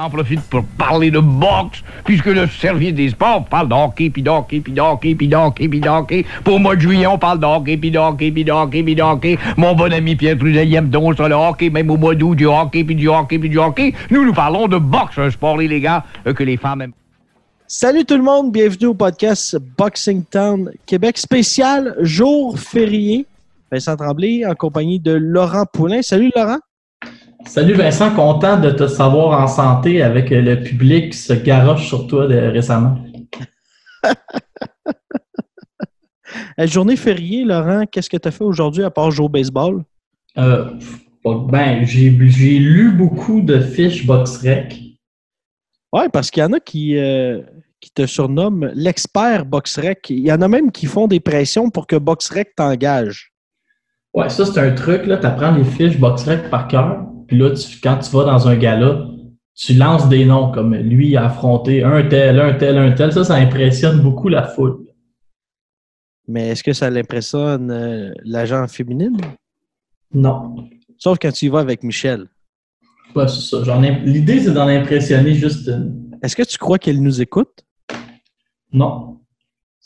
[0.00, 4.22] On en profite pour parler de boxe, puisque le service des sports parle d'hockey, puis
[4.22, 6.24] d'hockey, puis d'hockey, puis d'hockey, puis d'hockey.
[6.42, 9.38] Pour le mois de juillet, on parle d'hockey, puis d'hockey, puis d'hockey, puis d'hockey.
[9.58, 12.46] Mon bon ami Pierre Trudeau aime donc sur le hockey, même au mois d'août, du
[12.46, 13.92] hockey, puis du hockey, puis du hockey.
[14.10, 16.92] Nous, nous parlons de boxe, un sport illégal euh, que les femmes aiment.
[17.66, 23.26] Salut tout le monde, bienvenue au podcast Boxing Town Québec spécial jour férié.
[23.70, 26.00] Vincent Tremblay en compagnie de Laurent Poulain.
[26.00, 26.56] Salut Laurent.
[27.46, 32.06] Salut Vincent, content de te savoir en santé avec le public qui se garoche sur
[32.06, 32.98] toi de, récemment.
[36.58, 39.82] Journée fériée, Laurent, qu'est-ce que tu as fait aujourd'hui à part jouer au baseball?
[40.36, 40.70] Euh,
[41.24, 44.78] ben, j'ai lu beaucoup de fiches BoxRec.
[45.92, 47.40] Oui, parce qu'il y en a qui, euh,
[47.80, 50.10] qui te surnomment l'expert BoxRec.
[50.10, 53.32] Il y en a même qui font des pressions pour que BoxRec t'engage.
[54.14, 55.04] Ouais, ça, c'est un truc.
[55.04, 57.09] Tu apprends les fiches BoxRec par cœur.
[57.30, 57.50] Puis là,
[57.80, 59.06] quand tu vas dans un gala,
[59.54, 63.12] tu lances des noms comme lui a affronté un tel, un tel, un tel.
[63.12, 64.84] Ça, ça impressionne beaucoup la foule.
[66.26, 69.16] Mais est-ce que ça l'impressionne euh, l'agent féminine?
[70.12, 70.56] Non.
[70.98, 72.26] Sauf quand tu y vas avec Michel.
[73.14, 73.80] Ouais, c'est ça.
[74.04, 76.10] L'idée, c'est d'en impressionner juste une.
[76.24, 77.64] Est-ce que tu crois qu'elle nous écoute?
[78.72, 79.19] Non.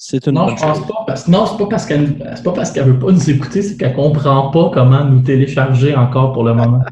[0.07, 1.05] C'est une non, je pense pas.
[1.07, 3.79] Parce, non, c'est pas parce qu'elle c'est pas parce qu'elle veut pas nous écouter, c'est
[3.79, 6.83] qu'elle comprend pas comment nous télécharger encore pour le moment.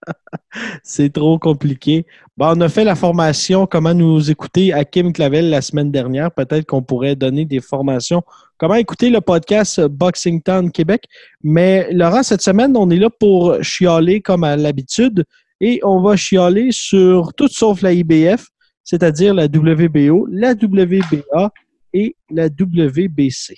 [0.82, 2.06] c'est trop compliqué.
[2.38, 6.30] Bon, on a fait la formation comment nous écouter à Kim Clavel la semaine dernière.
[6.32, 8.22] Peut-être qu'on pourrait donner des formations
[8.56, 11.04] comment écouter le podcast Boxing Town Québec?
[11.42, 15.26] Mais Laurent, cette semaine, on est là pour chialer comme à l'habitude
[15.60, 18.46] et on va chialer sur tout sauf la IBF,
[18.84, 21.52] c'est-à-dire la WBO, la WBA
[21.92, 23.56] et la WBC.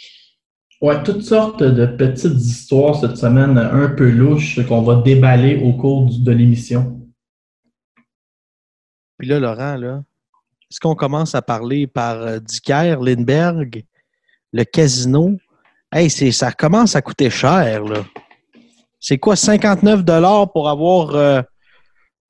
[0.80, 5.72] Ouais, toutes sortes de petites histoires cette semaine un peu louches qu'on va déballer au
[5.72, 7.00] cours de l'émission.
[9.18, 10.02] Puis là, Laurent, là,
[10.70, 13.84] est-ce qu'on commence à parler par euh, Dicker, Lindbergh,
[14.52, 15.36] le casino?
[15.92, 18.04] Hey, ça commence à coûter cher, là.
[18.98, 20.02] C'est quoi, 59
[20.52, 21.42] pour avoir euh,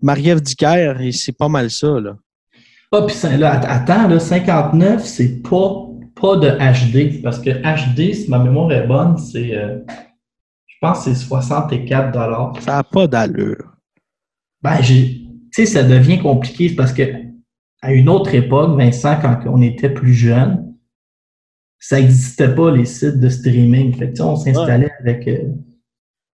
[0.03, 0.97] Marie-Ève Dicker?
[1.01, 2.17] Et c'est pas mal ça, là.
[2.93, 8.31] Ah, puis là, attends, là, 59, c'est pas pas de HD, parce que HD, si
[8.31, 9.79] ma mémoire est bonne, c'est, euh,
[10.67, 13.75] je pense que c'est 64 Ça n'a pas d'allure.
[14.63, 17.03] Ben, tu sais, ça devient compliqué parce que
[17.83, 20.75] à une autre époque, Vincent, quand on était plus jeune,
[21.79, 23.95] ça n'existait pas les sites de streaming.
[23.95, 25.29] Fait on s'installait avec.
[25.29, 25.51] Euh,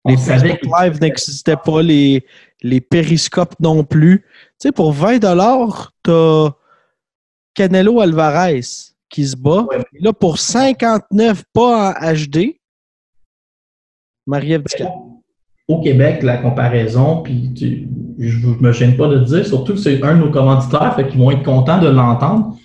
[0.05, 2.23] les Facebook Live n'existaient pas, les,
[2.61, 4.19] les périscopes non plus.
[4.19, 6.51] Tu sais, pour 20 tu as
[7.55, 8.61] Canelo Alvarez
[9.09, 9.65] qui se bat.
[9.99, 12.59] Là, pour 59 pas en HD,
[14.27, 14.63] Marie-Ève
[15.67, 17.51] Au Québec, la comparaison, puis
[18.19, 20.95] je ne me gêne pas de le dire, surtout que c'est un de nos commanditaires,
[20.95, 22.55] fait qu'ils vont être contents de l'entendre.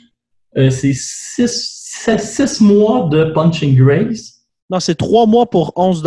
[0.56, 4.44] Euh, c'est six, mois de Punching Grace.
[4.70, 6.02] Non, c'est trois mois pour 11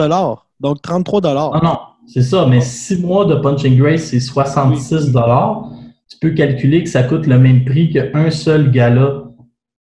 [0.60, 1.78] donc 33 Non, non,
[2.08, 5.12] c'est ça, mais six mois de Punching Grace, c'est 66
[6.10, 9.27] Tu peux calculer que ça coûte le même prix qu'un seul gala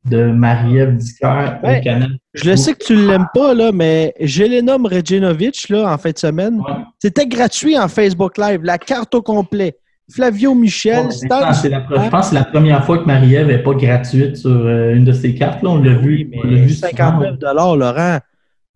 [0.09, 2.07] de Marie-Ève au Canada.
[2.33, 6.11] Je le sais que tu ne l'aimes pas, là, mais Jelena Mrejinovic, là, en fin
[6.11, 6.63] de semaine,
[6.99, 9.77] c'était gratuit en Facebook Live, la carte au complet.
[10.11, 14.37] Flavio Michel, Stan, Je pense que c'est la première fois que Marie-Ève n'est pas gratuite
[14.37, 15.63] sur euh, une de ses cartes.
[15.63, 15.71] Là.
[15.71, 16.29] On l'a vu.
[16.31, 18.19] Mais on l'a vu 59 Laurent.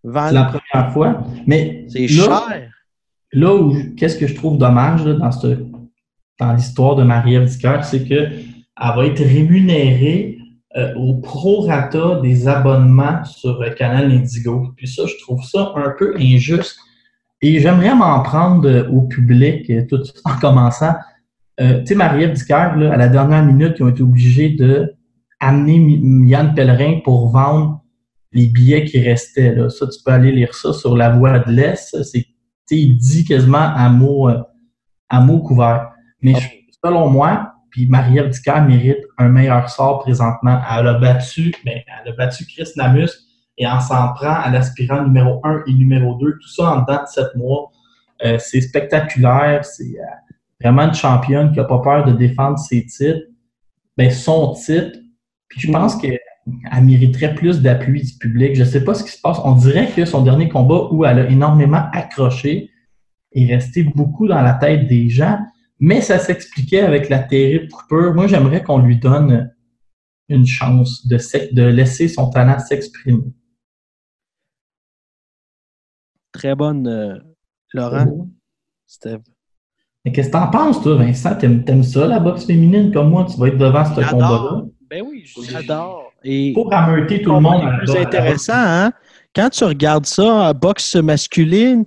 [0.03, 1.23] C'est la première fois.
[1.45, 2.41] Mais c'est cher.
[3.33, 5.57] Là où, qu'est-ce que je trouve dommage dans, ce,
[6.39, 7.47] dans l'histoire de Marie-Ève
[7.83, 8.31] c'est qu'elle
[8.79, 10.34] va être rémunérée
[10.77, 14.73] euh, au prorata des abonnements sur Canal Indigo.
[14.75, 16.77] Puis ça, je trouve ça un peu injuste.
[17.41, 20.93] Et j'aimerais m'en prendre euh, au public euh, tout en commençant.
[21.57, 24.93] tu sais, Marie-Ève à la dernière minute, ils ont été obligés de
[25.39, 27.81] amener Yann Pellerin pour vendre
[28.33, 29.55] les billets qui restaient.
[29.55, 29.69] Là.
[29.69, 32.03] Ça, tu peux aller lire ça sur la voie de l'Est.
[32.03, 32.25] C'est,
[32.69, 34.27] il dit quasiment à mot,
[35.07, 35.91] à mot couvert.
[36.21, 36.41] Mais ah.
[36.83, 38.31] selon moi, puis Marie-Ève
[38.69, 40.61] mérite un meilleur sort présentement.
[40.71, 43.09] Elle a battu, ben, elle a battu Chris Namus
[43.57, 47.01] et en s'en prend à l'aspirant numéro 1 et numéro 2, tout ça en dedans
[47.03, 47.69] de 7 mois.
[48.23, 50.31] Euh, c'est spectaculaire, c'est euh,
[50.61, 53.27] vraiment une championne qui n'a pas peur de défendre ses titres.
[53.97, 54.97] Ben, son titre,
[55.49, 56.17] puis je pense qu'elle
[56.81, 58.55] mériterait plus d'appui du public.
[58.55, 59.39] Je ne sais pas ce qui se passe.
[59.43, 62.69] On dirait que son dernier combat où elle a énormément accroché
[63.33, 65.39] est resté beaucoup dans la tête des gens,
[65.79, 68.11] mais ça s'expliquait avec la terrible Cooper.
[68.13, 69.53] Moi, j'aimerais qu'on lui donne
[70.29, 71.17] une chance de,
[71.53, 73.33] de laisser son talent s'exprimer.
[76.31, 77.17] Très bonne, euh,
[77.73, 78.27] Laurent.
[78.85, 79.21] Steve.
[80.03, 81.35] Mais qu'est-ce que t'en penses, toi, Vincent?
[81.35, 83.25] T'aimes, ça, la boxe féminine, comme moi?
[83.25, 84.65] Tu vas être devant ce combat-là?
[84.89, 86.11] Ben oui, j'adore.
[86.53, 87.63] Pour ameuter tout le monde.
[87.85, 88.91] C'est plus intéressant, hein?
[89.35, 91.85] Quand tu regardes ça, boxe masculine,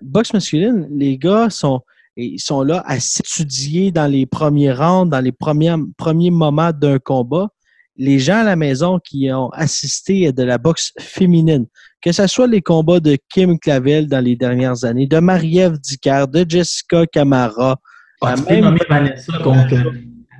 [0.00, 1.80] boxe masculine, les gars sont,
[2.18, 6.98] ils sont là à s'étudier dans les premiers rounds, dans les premiers, premiers moments d'un
[6.98, 7.48] combat.
[7.96, 11.66] Les gens à la maison qui ont assisté à de la boxe féminine,
[12.00, 16.46] que ce soit les combats de Kim Clavel dans les dernières années, de Marie-Ève de
[16.48, 17.76] Jessica Camara,
[18.20, 19.76] ah, même Vanessa contre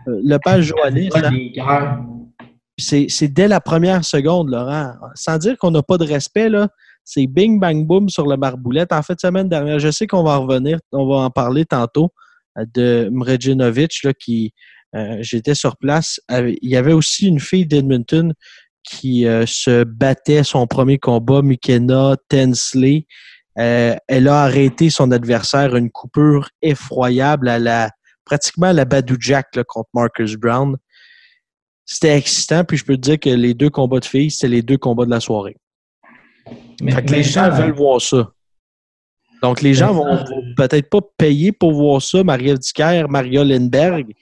[0.06, 1.12] le page Joannès.
[2.76, 4.94] C'est dès la première seconde, Laurent.
[5.14, 6.68] Sans dire qu'on n'a pas de respect, là,
[7.08, 8.92] c'est bing, bang, boom sur le marboulette.
[8.92, 12.12] En fait, semaine dernière, je sais qu'on va en revenir, on va en parler tantôt
[12.58, 14.52] euh, de Mrejinovic, là, qui,
[14.94, 16.20] euh, j'étais sur place.
[16.30, 18.34] Il y avait aussi une fille d'Edmonton
[18.84, 23.06] qui euh, se battait son premier combat, McKenna Tensley.
[23.56, 27.90] elle a arrêté son adversaire une coupure effroyable à la
[28.26, 30.76] pratiquement à la Badou Jack contre Marcus Brown.
[31.86, 34.62] C'était excitant, puis je peux te dire que les deux combats de filles, c'était les
[34.62, 35.56] deux combats de la soirée.
[36.80, 38.30] Mais, les gens veulent voir ça.
[39.42, 40.24] Donc, les gens vont,
[40.56, 44.12] peut-être pas payer pour voir ça, Marie-Ève Maria Lindberg,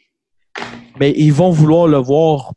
[0.98, 2.52] mais ils vont vouloir le voir.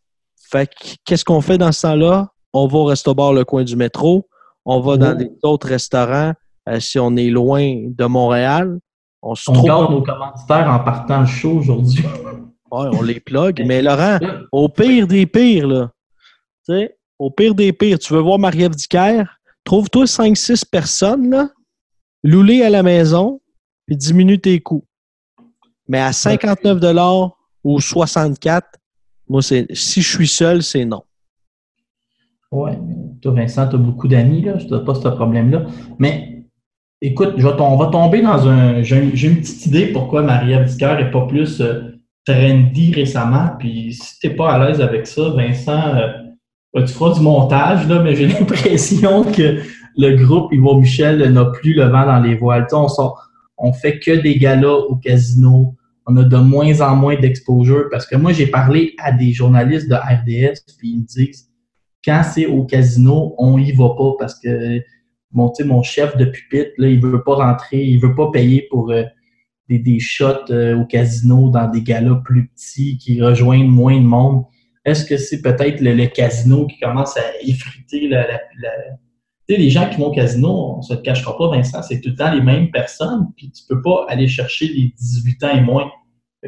[0.52, 0.70] Fait
[1.06, 2.30] qu'est-ce qu'on fait dans ce temps-là?
[2.54, 4.28] On va au resto bar le coin du métro,
[4.66, 5.50] on va dans d'autres oh.
[5.50, 6.34] autres restaurants
[6.68, 8.80] euh, si on est loin de Montréal.
[9.22, 12.04] On, se on garde nos commanditaires en partant le show aujourd'hui.
[12.72, 13.64] Ouais, on les plug.
[13.66, 14.20] Mais Laurent,
[14.52, 15.90] au pire des pires, là,
[16.68, 18.76] tu sais, au pire des pires, tu veux voir Marie-Ève
[19.64, 21.50] trouve-toi 5-6 personnes, là,
[22.24, 23.42] loulez à la maison,
[23.86, 24.86] puis diminue tes coûts.
[25.88, 26.80] Mais à 59
[27.64, 28.80] ou 64
[29.30, 31.04] moi, c'est si je suis seul, c'est non.
[32.52, 32.72] Oui,
[33.22, 34.58] toi, Vincent, tu as beaucoup d'amis, là.
[34.58, 35.66] Je n'ai pas ce problème-là.
[36.00, 36.46] Mais
[37.00, 38.82] écoute, on va tomber dans un.
[38.82, 43.52] J'ai une petite idée pourquoi Marie-Ève n'est pas plus euh, trendy récemment.
[43.60, 46.08] Puis si tu n'es pas à l'aise avec ça, Vincent, euh,
[46.74, 49.62] ben, tu feras du montage, là, mais j'ai l'impression que
[49.98, 52.68] le groupe Yvo Michel n'a plus le vent dans les voiles.
[52.72, 52.88] on,
[53.58, 55.76] on fait que des galas au casino.
[56.06, 59.90] On a de moins en moins d'exposure parce que moi, j'ai parlé à des journalistes
[59.90, 61.50] de RDS, puis ils me disent
[62.04, 64.82] quand c'est au casino, on y va pas parce que
[65.32, 68.92] mon, mon chef de pupitre, là, il veut pas rentrer, il veut pas payer pour
[68.92, 69.04] euh,
[69.70, 74.46] des, shots euh, au casino dans des galas plus petits qui rejoignent moins de monde.
[74.86, 78.40] Est-ce que c'est peut-être le, casino qui commence à effriter la,
[79.48, 82.00] Tu sais, les gens qui vont au casino, on se le cachera pas, Vincent, c'est
[82.02, 85.58] tout le temps les mêmes personnes, puis tu peux pas aller chercher les 18 ans
[85.58, 85.92] et moins.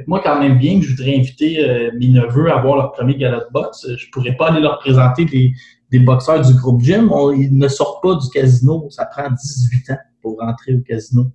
[0.07, 3.15] moi, quand même bien que je voudrais inviter euh, mes neveux à voir leur premier
[3.15, 5.51] gala de boxe, je pourrais pas aller leur présenter des,
[5.91, 7.11] des boxeurs du groupe gym.
[7.35, 8.89] ils ne sortent pas du casino.
[8.89, 11.25] Ça prend 18 ans pour rentrer au casino.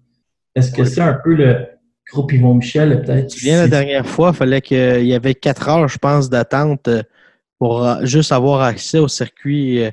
[0.55, 1.67] Est-ce que c'est un peu le,
[2.13, 3.35] Groupe Yvon Michel, peut-être.
[3.35, 6.87] Tu viens la dernière fois, il fallait qu'il y avait quatre heures, je pense, d'attente
[6.89, 7.03] euh,
[7.59, 9.85] pour euh, juste avoir accès au circuit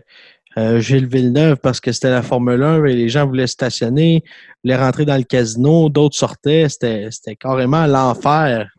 [0.58, 4.24] euh, Gilles Villeneuve parce que c'était la Formule 1 et les gens voulaient stationner,
[4.63, 6.67] voulaient rentrer dans le casino, d'autres sortaient.
[6.70, 8.70] C'était carrément l'enfer.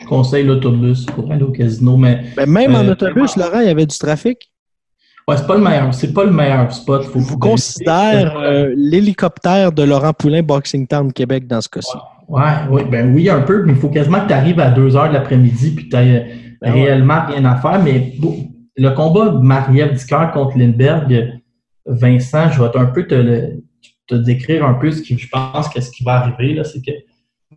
[0.00, 2.24] Je conseille l'autobus pour aller au casino, mais.
[2.36, 4.50] Ben, même en autobus, Laurent, il y avait du trafic?
[5.28, 5.92] Ouais, c'est pas le meilleur.
[5.92, 7.04] C'est pas le meilleur spot.
[7.04, 8.38] Faut vous considère
[8.76, 11.96] l'hélicoptère de Laurent Poulain Boxing Town Québec dans ce cas-ci.
[11.96, 14.96] Ouais, oui, ben oui, un peu, mais il faut quasiment que tu arrives à 2
[14.96, 16.20] heures de l'après-midi puis tu n'as
[16.60, 17.82] ben réellement rien à faire.
[17.82, 18.14] Mais
[18.76, 19.98] le combat de Marie-Ève
[20.32, 21.40] contre Lindbergh,
[21.86, 23.58] Vincent, je vais un peu te,
[24.06, 26.82] te décrire un peu ce qui, je pense que ce qui va arriver, là, c'est
[26.82, 26.92] que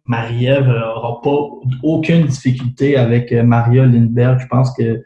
[0.06, 1.38] Marie-Ève n'aura pas
[1.84, 4.40] aucune difficulté avec euh, Maria Lindbergh.
[4.40, 5.04] Je pense que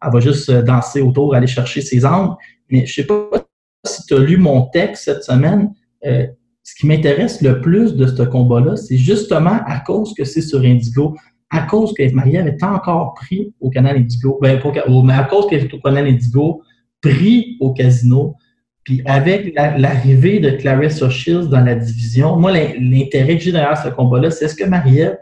[0.00, 2.36] elle va juste euh, danser autour, aller chercher ses angles.
[2.70, 3.30] Mais je ne sais pas
[3.84, 5.72] si tu as lu mon texte cette semaine.
[6.04, 6.26] Euh,
[6.68, 10.60] ce qui m'intéresse le plus de ce combat-là, c'est justement à cause que c'est sur
[10.60, 11.16] Indigo,
[11.48, 14.60] à cause que Marie-Ève est encore pris au canal Indigo, ben,
[15.02, 16.60] mais à cause qu'elle est au canal Indigo,
[17.00, 18.34] pris au casino,
[18.84, 23.88] puis avec l'arrivée de Clarissa Shields dans la division, moi, l'intérêt que j'ai derrière ce
[23.88, 25.16] combat-là, c'est est-ce que Marie-Ève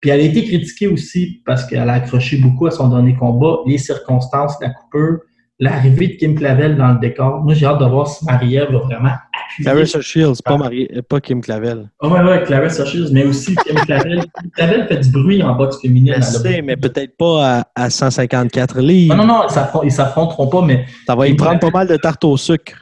[0.00, 3.58] Puis elle a été critiquée aussi parce qu'elle a accroché beaucoup à son dernier combat,
[3.66, 5.18] les circonstances, la coupure,
[5.60, 7.40] l'arrivée de Kim Clavel dans le décor.
[7.42, 9.64] Moi, j'ai hâte de voir si Marie-Ève va vraiment appuyer.
[9.64, 11.90] Clarissa Shields, pas, Marie, euh, pas Kim Clavel.
[12.00, 14.20] Oh, ouais, ouais, Clarissa Shields, mais aussi Kim Clavel.
[14.40, 16.14] Kim Clavel fait du bruit en boxe féminine.
[16.18, 19.16] Je sais, mais peut-être pas à, à 154 livres.
[19.16, 21.88] Non, non, non, ils s'affron- ils s'affronteront pas, mais Ça va y prendre pas mal
[21.88, 22.74] de tarte au sucre.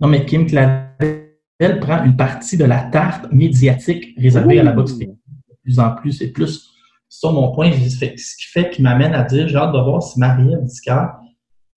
[0.00, 4.92] non, mais Kim Clavel prend une partie de la tarte médiatique réservée à la boxe
[4.92, 5.18] féminine.
[5.50, 6.70] De plus en plus, c'est plus
[7.08, 7.70] ça mon point.
[7.72, 11.18] Ce qui fait qui m'amène à dire, j'ai hâte de voir si Marie-Ève Discard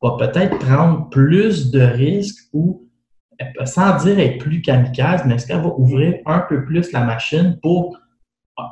[0.01, 2.88] va peut-être prendre plus de risques ou,
[3.42, 7.04] euh, sans dire être plus kamikaze, mais est-ce qu'elle va ouvrir un peu plus la
[7.04, 7.98] machine pour,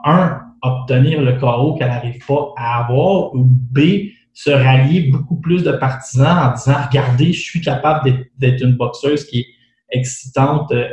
[0.03, 5.63] un, obtenir le carreau qu'elle n'arrive pas à avoir, ou B, se rallier beaucoup plus
[5.63, 9.45] de partisans en disant, regardez, je suis capable d'être- une boxeuse qui est
[9.91, 10.89] excitante euh,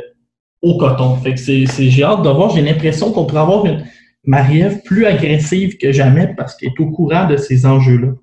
[0.61, 1.15] au coton.
[1.17, 3.83] Fait que c'est, j'ai hâte de voir, j'ai l'impression qu'on pourrait avoir une
[4.25, 8.13] Marie-Ève plus agressive que jamais parce qu'elle est au courant de ces enjeux-là.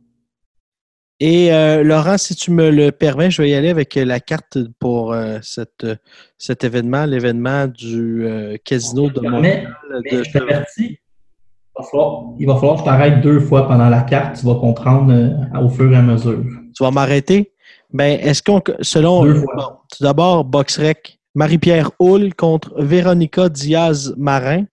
[1.23, 4.57] Et euh, Laurent, si tu me le permets, je vais y aller avec la carte
[4.79, 5.97] pour euh, cette, euh,
[6.39, 9.77] cet événement, l'événement du euh, casino de Montréal.
[10.03, 10.99] mais de- je t'avertis, il
[11.77, 14.55] va falloir, il va falloir que je t'arrête deux fois pendant la carte, tu vas
[14.55, 16.43] comprendre euh, au fur et à mesure.
[16.75, 17.53] Tu vas m'arrêter?
[17.93, 19.55] Ben, est-ce qu'on, selon, Deux fois.
[19.57, 19.67] bon,
[20.01, 24.65] d'abord, BoxRec, Marie-Pierre Houle contre Véronica Diaz-Marin.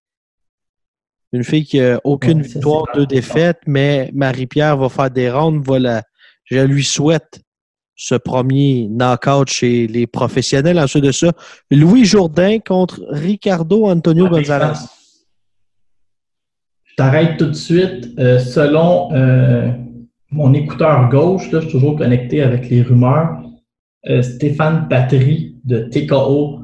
[1.34, 5.62] Une fille qui n'a aucune Ouais, victoire, deux défaites, mais Marie-Pierre va faire des rounds.
[5.66, 6.04] Voilà.
[6.50, 7.42] Je lui souhaite
[7.96, 10.80] ce premier knockout chez les professionnels.
[10.80, 11.32] Ensuite de ça,
[11.72, 14.80] Louis Jourdain contre Ricardo Antonio Gonzalez.
[16.86, 18.18] Je t'arrête tout de suite.
[18.18, 19.72] Euh, selon euh,
[20.32, 23.42] mon écouteur gauche, là, je suis toujours connecté avec les rumeurs,
[24.08, 26.62] euh, Stéphane Patry de TKO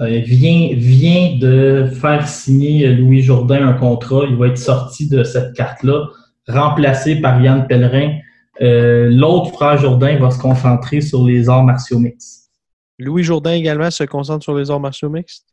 [0.00, 4.24] vient, vient de faire signer Louis Jourdain un contrat.
[4.28, 6.08] Il va être sorti de cette carte-là,
[6.48, 8.18] remplacé par Yann Pellerin.
[8.60, 12.50] Euh, L'autre frère Jourdain va se concentrer sur les arts martiaux mixtes.
[12.98, 15.46] Louis Jourdain également se concentre sur les arts martiaux mixtes?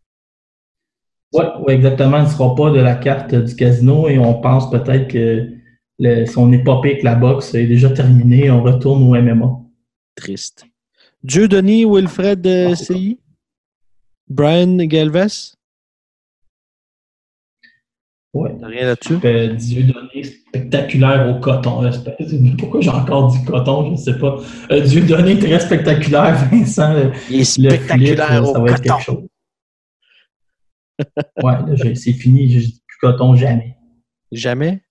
[1.34, 2.18] Oui, ouais, exactement.
[2.18, 5.48] Il ne sera pas de la carte du casino et on pense peut-être que
[6.00, 8.50] le- son épopée avec la boxe est déjà terminée.
[8.52, 9.60] On retourne au MMA.
[10.16, 10.66] Triste.
[11.24, 13.20] Dieu Denis Wilfred euh, CI.
[14.28, 15.56] Brian Galvez?
[18.34, 18.56] Ouais.
[18.60, 19.18] T'as rien là-dessus?
[19.58, 21.84] Dieu donné spectaculaire au coton.
[21.84, 21.92] Euh,
[22.60, 24.38] Pourquoi j'ai encore dit coton, je ne sais pas.
[24.72, 27.12] Euh, Dieu donné très spectaculaire, Vincent.
[27.30, 28.96] Il est spectaculaire flip, au ça va être coton.
[28.96, 29.24] quelque chose.
[31.44, 32.52] Ouais, c'est fini.
[32.52, 33.78] Je dis plus coton jamais.
[34.32, 34.82] Jamais?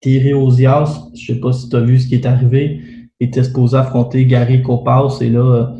[0.00, 2.80] Thierry Ozias, je ne sais pas si tu as vu ce qui est arrivé,
[3.18, 5.74] il était supposé affronter Gary Copas et là,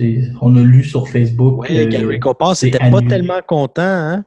[0.00, 1.62] euh, on a lu sur Facebook.
[1.68, 4.24] Oui, Gary Copas n'était pas tellement content, hein?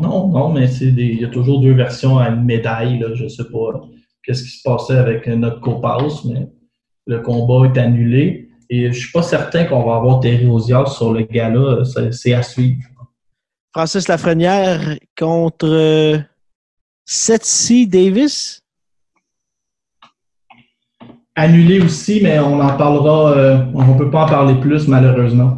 [0.00, 2.98] Non, non, mais c'est des, il y a toujours deux versions à une médaille.
[2.98, 3.80] Là, je ne sais pas
[4.22, 6.48] qu'est-ce qui se passait avec notre Copas, mais
[7.06, 8.50] le combat est annulé.
[8.68, 11.84] Et je ne suis pas certain qu'on va avoir Thierry Ozias sur le gala.
[12.10, 12.82] C'est à suivre.
[13.72, 16.20] Francis Lafrenière contre
[17.04, 18.62] Setsi Davis?
[21.36, 23.32] Annulé aussi, mais on en parlera.
[23.32, 25.56] euh, on ne peut pas en parler plus, malheureusement.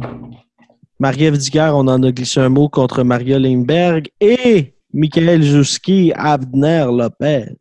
[1.01, 1.37] Marie-Ève
[1.73, 4.09] on en a glissé un mot contre Maria Lindberg.
[4.19, 7.55] Et Michael Zuski, Abner Lopez.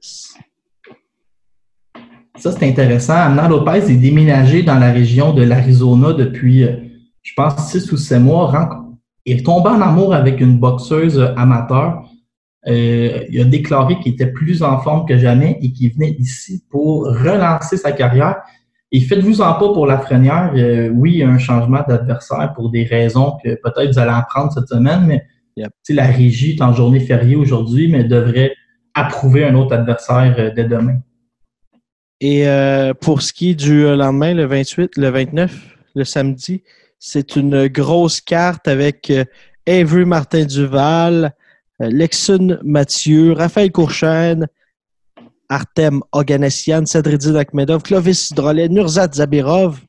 [2.37, 3.15] Ça, c'est intéressant.
[3.15, 6.77] Amna Lopez est déménagé dans la région de l'Arizona depuis, euh,
[7.23, 8.87] je pense, six ou sept mois.
[9.25, 12.09] Il est tombé en amour avec une boxeuse euh, amateur.
[12.67, 16.65] Euh, il a déclaré qu'il était plus en forme que jamais et qu'il venait ici
[16.71, 18.37] pour relancer sa carrière.
[18.91, 20.53] Et faites-vous en pas pour la frenière.
[20.57, 24.13] Euh, oui, il y a un changement d'adversaire pour des raisons que peut-être vous allez
[24.13, 25.25] apprendre cette semaine, mais
[25.59, 25.73] Yep.
[25.91, 28.55] la régie est en journée fériée aujourd'hui, mais devrait
[28.95, 31.01] approuver un autre adversaire euh, dès demain.
[32.21, 36.63] Et euh, pour ce qui est du euh, lendemain, le 28, le 29, le samedi,
[37.01, 39.25] c'est une grosse carte avec euh,
[39.67, 41.33] Avery Martin Duval,
[41.81, 44.49] Lexun Mathieu, Raphaël Courchaine,
[45.49, 49.81] Artem Oganessian, Sadridine Akhmedov, Clovis Drolet, Nurzat Zabirov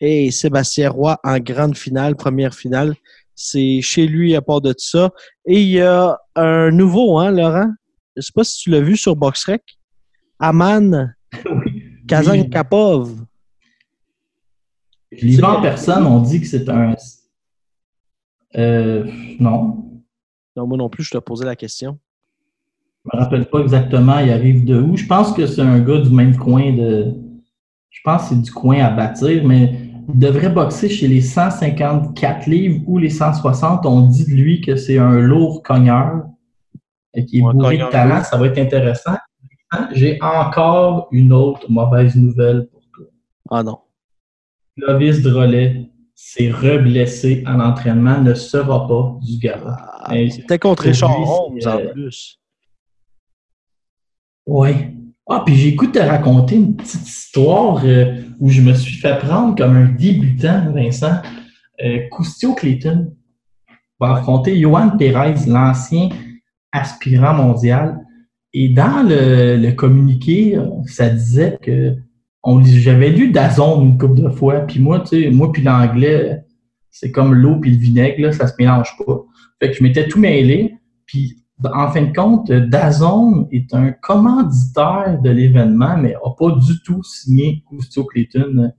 [0.00, 2.94] et Sébastien Roy en grande finale, première finale.
[3.34, 5.10] C'est chez lui à part de ça.
[5.46, 7.70] Et il y a un nouveau, hein, Laurent?
[8.14, 9.62] Je ne sais pas si tu l'as vu sur BoxRec.
[10.38, 11.14] Aman
[12.06, 12.48] Kazan.
[12.50, 13.24] Kapov.
[15.10, 16.94] Je l'ai vu en personne, on dit que c'est un.
[18.56, 20.02] Euh, non,
[20.56, 21.98] Non, moi non plus, je te posé la question.
[23.04, 24.96] Je me rappelle pas exactement, il arrive de où.
[24.96, 27.14] Je pense que c'est un gars du même coin de.
[27.90, 29.72] Je pense que c'est du coin à bâtir, mais
[30.08, 33.84] il devrait boxer chez les 154 livres ou les 160.
[33.86, 36.22] On dit de lui que c'est un lourd cogneur
[37.14, 38.16] et qui est Ouais, bourré de talent.
[38.16, 38.24] lourd.
[38.24, 39.16] Ça va être intéressant.
[39.92, 43.06] J'ai encore une autre mauvaise nouvelle pour toi.
[43.50, 43.78] Ah non.
[44.78, 49.76] Clovis Drolet s'est reblessé à l'entraînement, ne sera pas du gala.
[50.04, 52.38] Ah, C'était contre Richard Holmes en euh, plus.
[54.46, 54.70] Oui.
[55.28, 59.56] Ah, puis j'ai te raconter une petite histoire euh, où je me suis fait prendre
[59.56, 61.22] comme un débutant, Vincent.
[61.82, 63.14] Euh, Custio Clayton
[64.00, 66.08] va affronter Johan Perez, l'ancien
[66.72, 68.00] aspirant mondial.
[68.52, 71.96] Et dans le, communiqué, ça disait que
[72.64, 76.44] j'avais lu Dazon une couple de fois, puis moi, tu sais, moi puis l'anglais,
[76.90, 79.22] c'est comme l'eau puis le vinaigre, là, ça se mélange pas.
[79.60, 80.74] Fait que je m'étais tout mêlé,
[81.06, 81.41] puis
[81.72, 87.02] en fin de compte, Dazon est un commanditaire de l'événement, mais n'a pas du tout
[87.02, 88.72] signé Custio Clayton.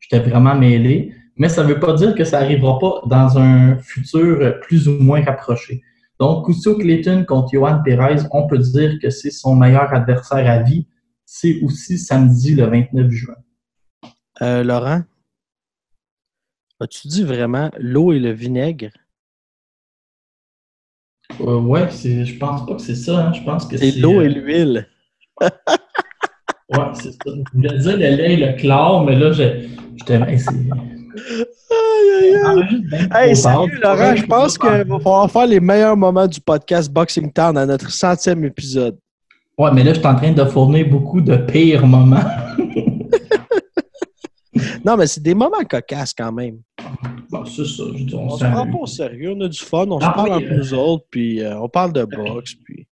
[0.00, 1.14] J'étais vraiment mêlé.
[1.36, 4.98] Mais ça ne veut pas dire que ça n'arrivera pas dans un futur plus ou
[5.00, 5.82] moins rapproché.
[6.18, 10.62] Donc, Custio Clayton contre Johan Perez, on peut dire que c'est son meilleur adversaire à
[10.62, 10.88] vie.
[11.24, 13.36] C'est aussi samedi le 29 juin.
[14.42, 15.02] Euh, Laurent,
[16.80, 18.90] as-tu dit vraiment l'eau et le vinaigre?
[21.40, 23.18] Euh, ouais, c'est, je pense pas que c'est ça.
[23.28, 23.32] hein.
[23.32, 24.86] Je pense que C'est l'eau euh, et l'huile.
[26.70, 27.18] Ouais, c'est ça.
[27.24, 29.66] Je voulais dire le lait et le chlore, mais là, je-
[29.96, 30.16] j'étais.
[30.16, 30.38] Aïe,
[32.20, 33.08] aïe, aïe.
[33.14, 37.32] Hey, sérieux, Laurent, je pense qu'il va falloir faire les meilleurs moments du podcast Boxing
[37.32, 38.98] Town à notre centième épisode.
[39.56, 42.20] Ouais, mais là, je suis en train de fournir beaucoup de pires moments.
[44.84, 46.58] Non, mais c'est des moments cocasses quand même.
[47.30, 47.84] Bon, c'est ça.
[47.94, 50.10] Je dis, on On se prend pas au sérieux, on a du fun, on Ah
[50.10, 52.86] se parle oui, entre euh, nous autres, puis euh, on parle de boxe, puis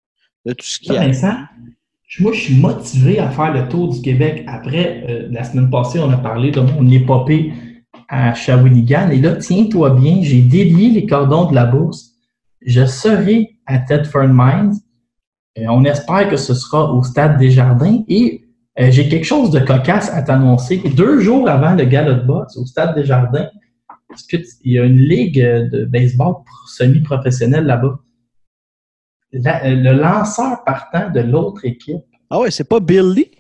[0.44, 1.06] de tout ce qui a.
[1.06, 1.36] Vincent,
[2.20, 4.44] moi, je suis motivé à faire le tour du Québec.
[4.46, 7.52] Après, euh, la semaine passée, on a parlé de mon épopée
[8.08, 9.10] à Shawinigan.
[9.10, 12.12] Et là, tiens-toi bien, j'ai délié les cordons de la bourse.
[12.64, 14.74] Je serai à Tedford Mines.
[15.68, 18.02] On espère que ce sera au Stade des Jardins.
[18.08, 18.46] Et
[18.78, 20.82] euh, j'ai quelque chose de cocasse à t'annoncer.
[20.96, 23.48] Deux jours avant le gala de boxe au Stade des Jardins,
[24.12, 26.34] est-ce que tu- il y a une ligue de baseball
[26.68, 27.98] semi-professionnelle là-bas.
[29.32, 33.30] La- euh, le lanceur partant de l'autre équipe, Ah ouais, c'est pas Bill Lee?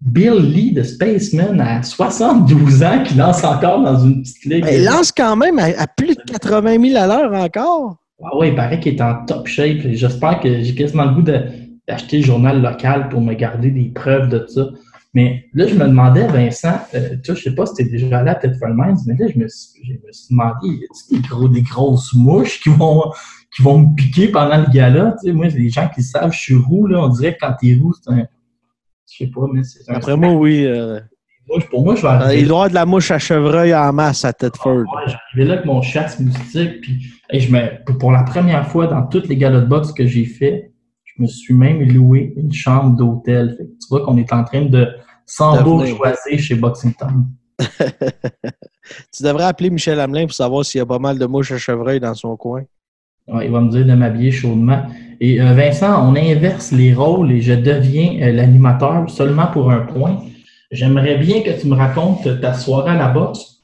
[0.00, 4.66] Bill Lee de Spaceman, à 72 ans, qui lance encore dans une petite ligue.
[4.70, 7.96] Il lance quand même à, à plus de 80 000 à l'heure encore.
[8.22, 9.78] Ah ouais, il paraît qu'il est en top shape.
[9.92, 14.28] J'espère que j'ai quasiment le goût d'acheter le journal local pour me garder des preuves
[14.28, 14.66] de ça.
[15.14, 17.84] Mais là, je me demandais, Vincent, euh, tu sais, je sais pas si tu es
[17.84, 20.84] déjà allé à Tedford Mines, mais là, je me suis, je me suis demandé, y
[20.84, 23.04] a-t-il des, gros, des grosses mouches qui vont,
[23.54, 25.14] qui vont me piquer pendant le gala?
[25.22, 27.54] Tu sais, moi, les gens qui savent, je suis roux, là, on dirait que quand
[27.60, 28.26] t'es roux, c'est un.
[29.08, 29.94] Je sais pas, mais c'est un.
[29.94, 30.64] Après moi, oui.
[30.66, 30.98] euh,
[31.48, 31.68] mouche.
[31.70, 32.40] Pour moi, je vais euh, arriver.
[32.42, 34.78] il doit y avoir de la mouche à chevreuil en masse à Tedford.
[34.78, 38.66] Ouais, j'arrivais là avec mon chasse moustique, puis hey, je me, pour- pour la première
[38.66, 40.72] fois dans toutes les galas de boxe que j'ai fait,
[41.04, 43.50] je me suis même loué une chambre d'hôtel.
[43.56, 44.88] Fait que tu vois qu'on est en train de
[45.26, 47.26] s'embourgeoiser chez Boxing Town.
[49.16, 51.58] Tu devrais appeler Michel Hamelin pour savoir s'il y a pas mal de mouches à
[51.58, 52.62] chevreuil dans son coin.
[53.26, 54.82] Ouais, il va me dire de m'habiller chaudement.
[55.20, 59.80] Et euh, Vincent, on inverse les rôles et je deviens euh, l'animateur seulement pour un
[59.80, 60.22] point.
[60.70, 63.62] J'aimerais bien que tu me racontes ta soirée à la boxe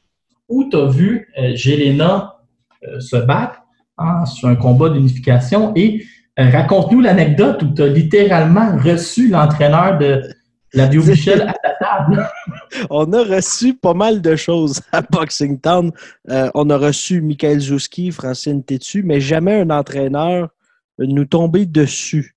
[0.49, 2.37] où tu as vu euh, Jelena
[2.85, 3.57] euh, se battre?
[4.03, 6.03] Hein, sur un combat d'unification et
[6.39, 10.23] raconte-nous l'anecdote où tu as littéralement reçu l'entraîneur de
[10.73, 12.29] la Michel à ta table.
[12.91, 15.91] On a reçu pas mal de choses à Boxing Town.
[16.29, 20.49] Euh, on a reçu Michael Zouski, Francine Tétu, mais jamais un entraîneur
[20.99, 22.37] nous tomber dessus.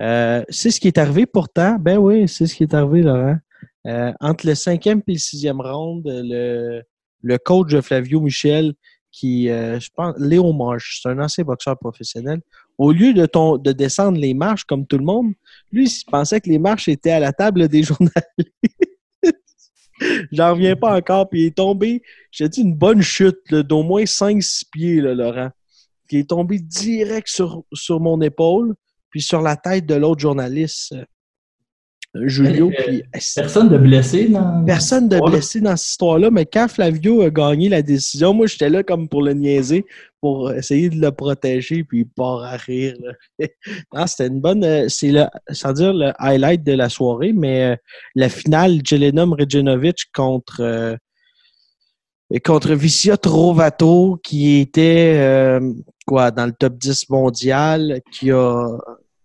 [0.00, 1.76] Euh, c'est ce qui est arrivé pourtant.
[1.78, 3.38] Ben oui, c'est ce qui est arrivé, Laurent.
[3.86, 6.82] Euh, entre le cinquième et le sixième round, le,
[7.22, 8.74] le coach de Flavio Michel,
[9.10, 12.40] qui, euh, je pense, Léo Marche, c'est un ancien boxeur professionnel,
[12.76, 15.32] au lieu de, ton, de descendre les marches comme tout le monde,
[15.72, 18.22] lui, il pensait que les marches étaient à la table des journalistes.
[20.30, 21.28] J'en reviens pas encore.
[21.28, 25.50] Puis il est tombé, j'ai dit une bonne chute d'au moins 5-6 pieds, là, Laurent.
[26.08, 28.74] Qui est tombé direct sur, sur mon épaule,
[29.10, 30.94] puis sur la tête de l'autre journaliste,
[32.16, 32.70] euh, Julio.
[32.70, 33.02] Euh, Puis,
[33.34, 34.64] Personne de blessé dans.
[34.64, 35.30] Personne de Ouais.
[35.30, 39.08] blessé dans cette histoire-là, mais quand Flavio a gagné la décision, moi, j'étais là comme
[39.08, 39.84] pour le niaiser,
[40.20, 42.96] pour essayer de le protéger, puis il part à rire.
[44.06, 44.64] c'était une bonne...
[44.64, 47.76] euh, C'est le, sans dire le highlight de la soirée, mais euh,
[48.14, 50.60] la finale, Jelena Mrejanovic contre...
[50.60, 50.96] euh,
[52.44, 55.58] contre Vicia Trovato, qui était
[56.06, 58.66] quoi dans le top 10 mondial, qui a,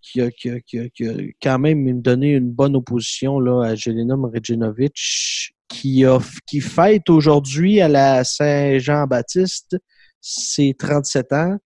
[0.01, 4.15] qui a, qui a, qui a- quand même donné une bonne opposition là, à Jelena
[4.15, 6.05] Mrejanovic, qui,
[6.45, 9.77] qui fête aujourd'hui à la Saint-Jean-Baptiste
[10.23, 11.57] ses 37 ans,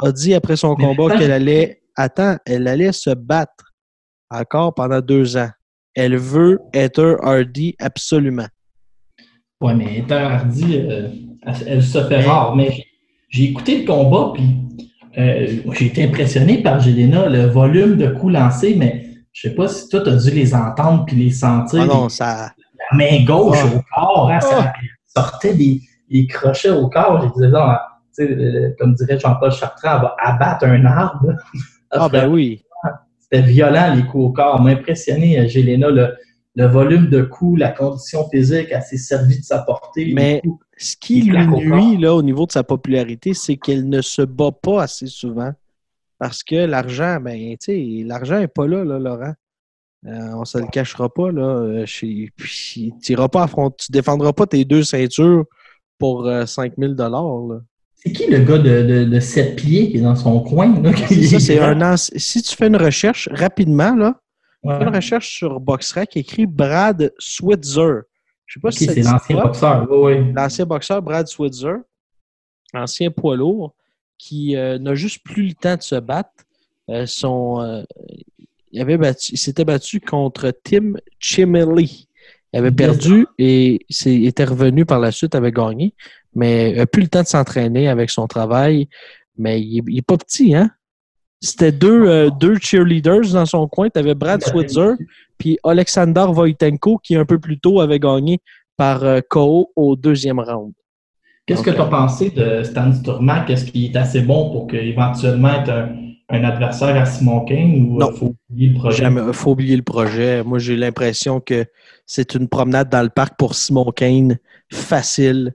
[0.00, 3.72] a dit après son combat qu'elle allait, attends, elle allait se battre
[4.28, 5.50] encore pendant deux ans.
[5.94, 8.48] Elle veut Heather Hardy absolument.
[9.60, 11.08] Ouais, mais Heather Hardy, euh,
[11.66, 12.56] elle, se fait rare.
[12.56, 12.84] Mais
[13.28, 14.56] j'ai écouté le combat, puis
[15.18, 19.68] euh, j'ai été impressionné par Jelena, le volume de coups lancés, mais je sais pas
[19.68, 21.82] si toi, tu as dû les entendre puis les sentir.
[21.82, 22.52] Ah non, ça.
[22.90, 23.66] La main gauche Ah.
[23.66, 24.72] au corps, hein, ça
[25.14, 27.22] sortait des, des crochets au corps.
[27.22, 27.74] Je disais, euh,
[28.78, 31.32] comme dirait Jean-Paul Chartrand, elle va abattre un arbre.
[31.90, 32.62] Ah ben oui.
[33.20, 34.60] C'était violent, les coups au corps.
[34.60, 36.14] m'a impressionné, euh, Jelena, le,
[36.54, 40.12] le volume de coups, la condition physique, elle s'est servie de sa portée.
[40.14, 40.64] Mais- coups.
[40.76, 44.50] Ce qui lui nuit là, au niveau de sa popularité, c'est qu'elle ne se bat
[44.50, 45.52] pas assez souvent.
[46.18, 49.34] Parce que l'argent, ben, tu sais, l'argent n'est pas là, là, Laurent.
[50.06, 51.42] Euh, on se le cachera pas, là.
[51.42, 55.44] Euh, chez- Puis, tu tu défendras pas tes deux ceintures
[55.98, 57.60] pour euh, 5000 dollars.
[58.04, 60.80] C'est qui le gars de, de, de 7 pieds qui est dans son coin?
[60.82, 64.18] Là, qui Ça, est c'est un Si tu fais une recherche rapidement, là,
[64.64, 64.78] Ouais.
[64.78, 68.02] fais une recherche sur BoxRec, écrit Brad Switzer.
[68.46, 69.88] Je sais pas si c'est l'ancien boxeur.
[69.90, 70.32] Oui, oui.
[70.34, 71.76] l'ancien boxeur Brad Switzer,
[72.72, 73.74] ancien poids lourd,
[74.18, 76.30] qui euh, n'a juste plus le temps de se battre.
[76.90, 77.82] Euh, son, euh,
[78.70, 82.08] il, avait battu, il s'était battu contre Tim Chimely.
[82.52, 85.94] Il avait perdu et il était revenu par la suite, avait gagné,
[86.34, 88.88] mais il n'a plus le temps de s'entraîner avec son travail.
[89.36, 90.70] Mais il n'est pas petit, hein?
[91.40, 93.88] C'était deux, euh, deux cheerleaders dans son coin.
[93.90, 94.92] Tu avais Brad Switzer
[95.38, 98.38] puis Alexander Wojtenko qui un peu plus tôt avait gagné
[98.76, 100.72] par euh, KO au deuxième round.
[101.44, 103.50] Qu'est-ce que tu as pensé de Stan Sturmack?
[103.50, 105.88] Est-ce qu'il est assez bon pour qu'éventuellement être un,
[106.28, 109.04] un adversaire à Simon King ou il faut oublier le projet?
[109.04, 110.44] Il faut oublier le projet.
[110.44, 111.66] Moi, j'ai l'impression que
[112.06, 114.38] c'est une promenade dans le parc pour Simon Kane,
[114.72, 115.52] facile.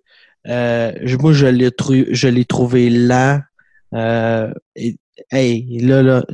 [0.47, 3.39] Euh, moi, je l'ai, tru- je l'ai trouvé lent.
[3.93, 4.97] Euh, et-
[5.31, 6.25] hey, là, là,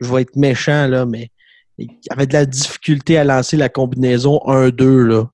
[0.00, 1.28] je vais être méchant, là, mais
[1.78, 5.02] il avait de la difficulté à lancer la combinaison 1-2.
[5.04, 5.28] Là.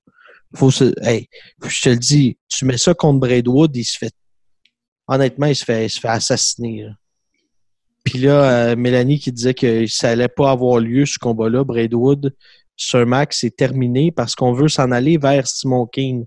[0.55, 1.27] Faut se, hey,
[1.65, 4.13] je te le dis, tu mets ça contre Braidwood, il se fait.
[5.07, 6.83] Honnêtement, il se fait, il se fait assassiner.
[6.83, 6.91] là.
[8.03, 12.33] Puis là, euh, Mélanie qui disait que ça allait pas avoir lieu, ce combat-là, Braidwood,
[12.75, 16.25] sur Max, c'est terminé parce qu'on veut s'en aller vers Simon King.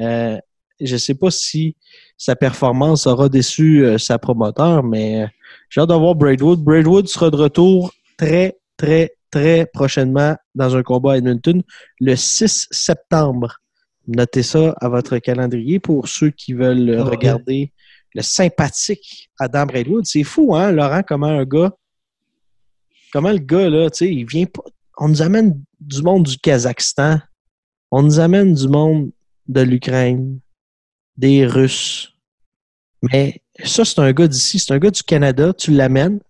[0.00, 0.38] Euh,
[0.80, 1.76] je sais pas si
[2.16, 5.26] sa performance aura déçu euh, sa promoteur, mais euh,
[5.70, 6.60] j'ai hâte d'avoir Braidwood.
[6.60, 11.62] Braidwood sera de retour très, très, très prochainement dans un combat à Edmonton
[12.00, 13.60] le 6 septembre.
[14.06, 17.72] Notez ça à votre calendrier pour ceux qui veulent regarder
[18.14, 20.06] le sympathique Adam Braidwood.
[20.06, 21.72] C'est fou, hein, Laurent, comment un gars,
[23.12, 24.62] comment le gars, là, tu sais, il vient pas.
[24.98, 27.18] On nous amène du monde du Kazakhstan,
[27.90, 29.10] on nous amène du monde
[29.48, 30.38] de l'Ukraine,
[31.16, 32.14] des Russes.
[33.12, 36.20] Mais ça, c'est un gars d'ici, c'est un gars du Canada, tu l'amènes.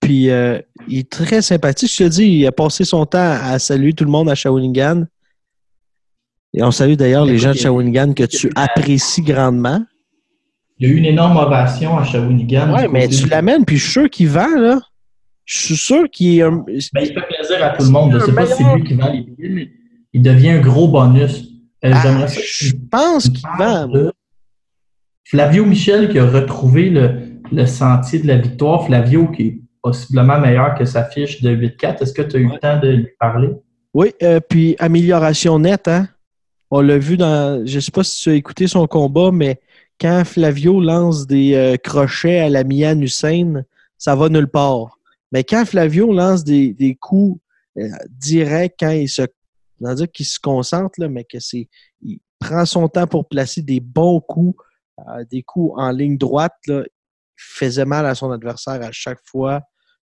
[0.00, 1.90] Puis euh, il est très sympathique.
[1.92, 5.04] Je te dis, il a passé son temps à saluer tout le monde à Shawinigan.
[6.54, 9.84] Et on salue d'ailleurs les gens de Shawinigan que tu apprécies grandement.
[10.78, 12.74] Il y a eu une énorme ovation à Shawinigan.
[12.76, 14.80] Du mais tu l'amènes, puis je suis sûr qu'il vend, là.
[15.44, 16.52] Je suis sûr qu'il est un...
[16.52, 18.12] Ben, il fait plaisir à tout le monde.
[18.12, 19.70] Je ne sais pas si c'est lui qui vend les billets, mais
[20.12, 21.49] il devient un gros bonus.
[21.84, 23.42] Euh, Ah, je pense qu'il
[23.92, 24.12] de
[25.24, 28.84] Flavio Michel qui a retrouvé le, le sentier de la victoire.
[28.84, 32.02] Flavio qui est possiblement meilleur que sa fiche de 8-4.
[32.02, 33.50] Est-ce que tu as eu le temps de lui parler?
[33.94, 36.08] Oui, euh, puis amélioration nette, hein.
[36.70, 37.66] On l'a vu dans.
[37.66, 39.58] Je sais pas si tu as écouté son combat, mais
[40.00, 43.64] quand Flavio lance des euh, crochets à la Mian Hussein,
[43.98, 44.98] ça va nulle part.
[45.32, 47.40] Mais quand Flavio lance des, des coups
[47.76, 49.22] euh, directs, quand il se.
[49.80, 51.68] Dire qu'il se concentre, là, mais que c'est.
[52.02, 54.56] Il prend son temps pour placer des bons coups,
[54.98, 56.90] euh, des coups en ligne droite, là, il
[57.36, 59.62] faisait mal à son adversaire à chaque fois,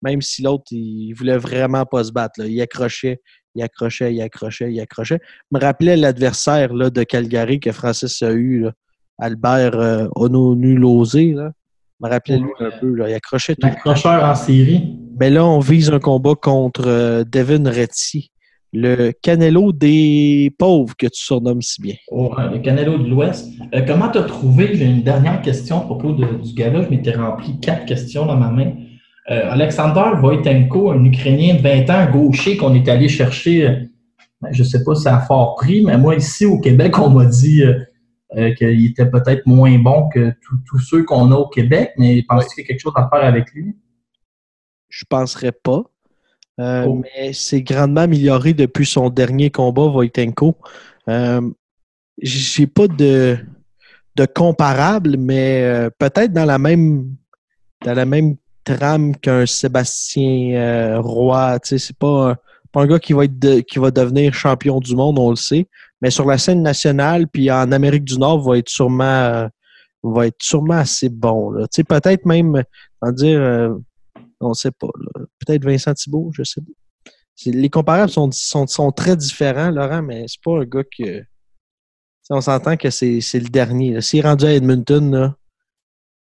[0.02, 2.40] même si l'autre, il voulait vraiment pas se battre.
[2.40, 2.48] là.
[2.48, 3.22] Il accrochait,
[3.56, 5.20] il accrochait, il accrochait, il accrochait.
[5.24, 8.72] Je me rappelais l'adversaire là, de Calgary que Francis a eu, là,
[9.20, 11.34] Albert euh, Ononulosé.
[11.34, 11.52] Là.
[12.00, 12.94] Je me rappelais lui un peu.
[12.94, 13.10] Là.
[13.10, 13.68] Il accrochait tout.
[13.68, 14.98] L'accrocheur en série.
[15.20, 18.32] Mais là, on vise un combat contre euh, Devin Retty,
[18.74, 21.96] le Canelo des pauvres que tu surnommes si bien.
[22.38, 23.48] euh, le Canelo de l'Ouest.
[23.74, 26.90] Euh, comment tu as trouvé, j'ai une dernière question à propos de- du gala, je
[26.90, 28.72] m'étais rempli quatre questions dans ma main.
[29.32, 33.76] Euh, Alexander Wojtenko, un Ukrainien de 20 ans, gaucher qu'on est allé chercher, euh,
[34.42, 36.98] ben, je ne sais pas si ça a fort prix, mais moi ici au Québec,
[37.00, 40.32] on m'a dit euh, qu'il était peut-être moins bon que
[40.68, 43.26] tous- ceux qu'on a au Québec, mais penses-tu qu'il y a quelque chose à faire
[43.28, 43.76] avec lui?
[44.90, 45.84] Je penserais pas.
[46.60, 47.02] Euh, Oh.
[47.02, 50.56] Mais c'est grandement amélioré depuis son dernier combat, Wojtenko.
[51.08, 51.42] Euh,
[52.22, 53.38] J'ai pas de,
[54.16, 57.16] de comparable, mais euh, peut-être dans la même
[57.86, 61.58] dans la même trame qu'un Sébastien Roy.
[61.64, 62.36] C'est pas un,
[62.74, 65.38] pas un gars qui va être de- qui va devenir champion du monde, on le
[65.38, 65.66] sait.
[66.02, 69.48] Mais sur la scène nationale, puis en Amérique du Nord, va être sûrement
[70.04, 71.54] va être sûrement assez bon.
[71.88, 72.64] peut-être même,
[73.02, 73.76] en dire,
[74.42, 74.88] on sait pas.
[75.16, 75.19] là.
[75.50, 77.12] Peut-être Vincent Thibault, je sais pas.
[77.46, 81.24] Les comparables sont, sont, sont très différents, Laurent, mais c'est pas un gars que.
[82.30, 84.00] On s'entend que c'est le dernier.
[84.02, 85.36] S'il est rendu à Edmonton, là,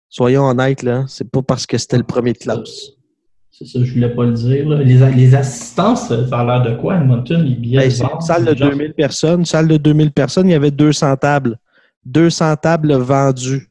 [0.10, 2.90] soyons honnêtes, là, c'est pas parce que c'était le premier de classe.
[3.50, 4.68] C'est ça, je voulais pas le dire.
[4.70, 4.84] là.
[4.84, 8.70] Les, les assistances, ça a l'air de quoi, Edmonton, les billets Ben, salle de genre-
[8.70, 9.46] 2000 personnes.
[9.46, 11.58] Salle de 2000 personnes, il y avait 200 tables.
[12.06, 13.68] 200 tables vendues.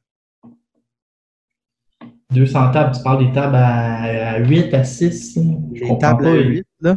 [2.35, 5.39] 200 tables, tu parles des tables à, à 8, à 6.
[5.75, 6.31] Je Les tables pas.
[6.31, 6.97] à 8, là.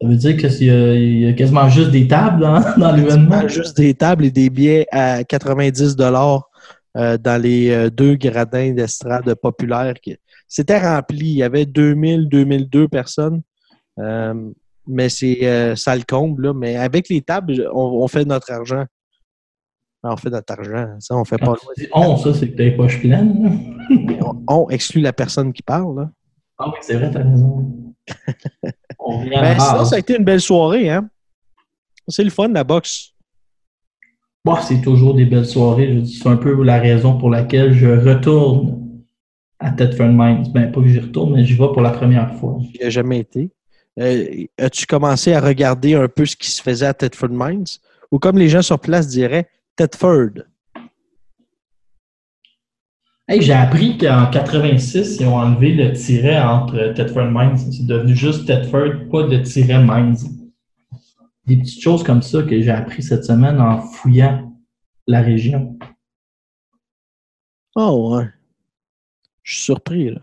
[0.00, 2.92] Ça veut dire qu'il y, a- il y a quasiment juste des tables dans, dans
[2.94, 3.48] l'événement.
[3.48, 6.48] Juste des tables et des billets à 90 dollars
[6.96, 9.94] euh, dans les euh, deux gradins d'estrade populaires.
[10.02, 10.16] qui-
[10.48, 11.26] C'était rempli.
[11.26, 13.40] Il y avait 2000, 2002 personnes.
[13.98, 14.34] Euh,
[14.86, 16.46] mais c'est euh, ça le comble.
[16.48, 16.52] Là.
[16.54, 18.84] Mais avec les tables, on, on fait notre argent.
[20.12, 20.96] On fait notre argent.
[21.00, 23.78] Ça, on fait pas tu dis on, ça, c'est que t'as les poches pleines.
[24.20, 25.96] on, on exclut la personne qui parle.
[25.96, 26.10] Là.
[26.58, 27.72] Ah oui, c'est vrai, t'as raison.
[28.98, 30.90] On vient à la Ben, ça a été une belle soirée.
[30.90, 31.08] Hein?
[32.08, 33.12] C'est le fun, la boxe.
[34.44, 36.02] Bon, c'est toujours des belles soirées.
[36.06, 39.02] C'est un peu la raison pour laquelle je retourne
[39.58, 40.52] à Thetford Mines.
[40.52, 42.58] Ben, pas que j'y retourne, mais j'y vais pour la première fois.
[42.74, 43.50] Il n'y a jamais été.
[43.98, 47.64] Euh, As-tu commencé à regarder un peu ce qui se faisait à Thetford Mines?
[48.10, 50.44] Ou comme les gens sur place diraient, Thetford.
[53.26, 57.56] Hey, j'ai appris qu'en 86, ils ont enlevé le tiret entre Thetford Mines.
[57.56, 60.16] C'est devenu juste Thetford, pas de tiret Mines.
[61.46, 64.54] Des petites choses comme ça que j'ai appris cette semaine en fouillant
[65.06, 65.76] la région.
[67.74, 68.28] Oh, ouais.
[69.42, 70.20] Je suis surpris, là.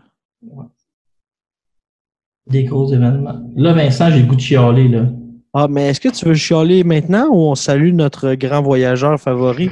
[2.46, 3.50] Des gros événements.
[3.54, 5.08] Là, Vincent, j'ai le goût de chialer, là.
[5.54, 9.70] Ah, mais est-ce que tu veux chialer maintenant ou on salue notre grand voyageur favori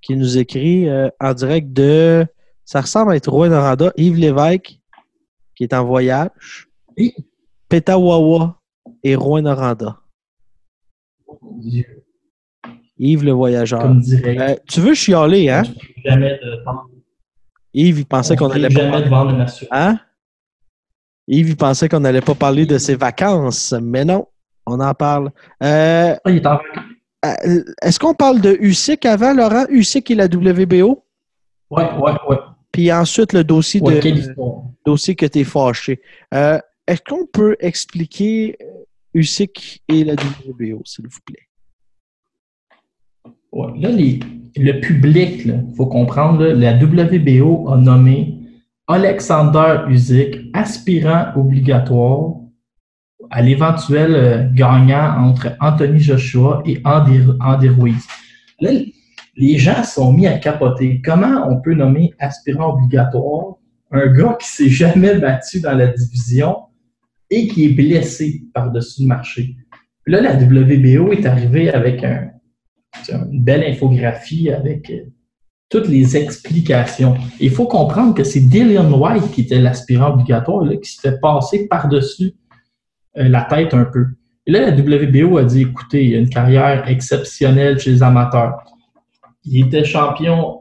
[0.00, 2.26] qui nous écrit euh, en direct de.
[2.64, 4.78] Ça ressemble à être Rouen Noranda, Yves Lévesque,
[5.54, 6.68] qui est en voyage.
[6.96, 7.14] Oui.
[7.68, 8.58] Petawawa
[9.02, 9.98] et Rouen Noranda.
[12.98, 13.82] Yves le voyageur.
[13.82, 14.02] Comme.
[14.24, 15.64] Euh, tu veux chialer, hein?
[16.04, 16.88] Jamais de vendre.
[17.74, 19.46] Yves, il pensait on qu'on allait pas de vendre.
[19.70, 20.00] Hein?
[21.28, 24.26] Yves, il pensait qu'on n'allait pas parler de ses vacances, mais non,
[24.70, 25.30] on en parle.
[25.62, 26.58] Euh, Ah, il est en
[27.24, 29.66] euh, Est-ce qu'on parle de USIC avant, Laurent?
[29.68, 31.04] USIC et la WBO?
[31.70, 32.36] Ouais, ouais, ouais.
[32.72, 34.62] Puis ensuite, le dossier, Ouais, de, quelle histoire.
[34.86, 36.00] dossier que tu es fâché.
[36.34, 38.66] Euh, Est-ce qu'on peut expliquer euh,
[39.14, 41.46] USIC et la WBO, s'il vous plaît?
[43.52, 43.72] Ouais.
[43.80, 44.20] Là, les-
[44.56, 48.38] le public, il faut comprendre, là, la WBO a nommé
[48.88, 52.34] Alexander Usyk aspirant obligatoire
[53.30, 58.06] à l'éventuel euh, gagnant entre Anthony Joshua et Andy, Andy Ruiz.
[58.60, 58.72] Là,
[59.36, 61.00] les gens sont mis à capoter.
[61.04, 63.56] Comment on peut nommer aspirant obligatoire
[63.92, 66.56] un gars qui s'est jamais battu dans la division
[67.30, 69.56] et qui est blessé par-dessus le marché?
[70.06, 75.04] Là, la WBO est arrivée avec une belle infographie avec euh,
[75.68, 77.16] toutes les explications.
[77.38, 81.20] Il faut comprendre que c'est Dillian White qui était l'aspirant obligatoire là, qui se fait
[81.20, 82.34] passer par-dessus
[83.14, 84.06] la tête un peu.
[84.46, 88.58] Et là, la WBO a dit, écoutez, il a une carrière exceptionnelle chez les amateurs.
[89.44, 90.60] Il était champion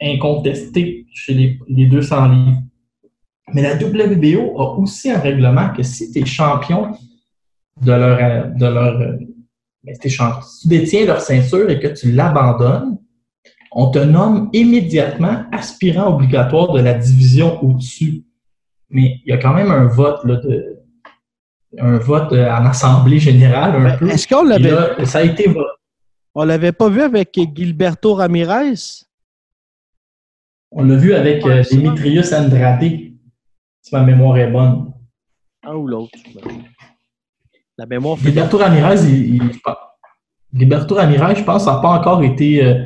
[0.00, 2.58] incontesté chez les, les 200 livres.
[3.52, 6.92] Mais la WBO a aussi un règlement que si tu es champion
[7.82, 9.16] de leur, euh, de leur euh,
[9.84, 9.94] ben.
[9.94, 12.98] Si tu détiens leur ceinture et que tu l'abandonnes,
[13.72, 18.24] on te nomme immédiatement aspirant obligatoire de la division au-dessus.
[18.88, 20.73] Mais il y a quand même un vote là, de
[21.78, 24.08] un vote euh, en assemblée générale un Ben, peu.
[24.10, 25.68] Est-ce qu'on l'avait là, ça a été voté.
[26.34, 28.74] on l'avait pas vu avec Gilberto Ramirez?
[30.70, 34.92] On l'a vu avec euh, Demetrius Andrade, si ma mémoire est bonne.
[35.66, 36.18] Un ou l'autre.
[37.78, 39.50] La mémoire fait Gilberto Ramirez, il, il-
[40.52, 42.84] Gilberto Ramirez, je pense, ça n'a pas encore été, euh,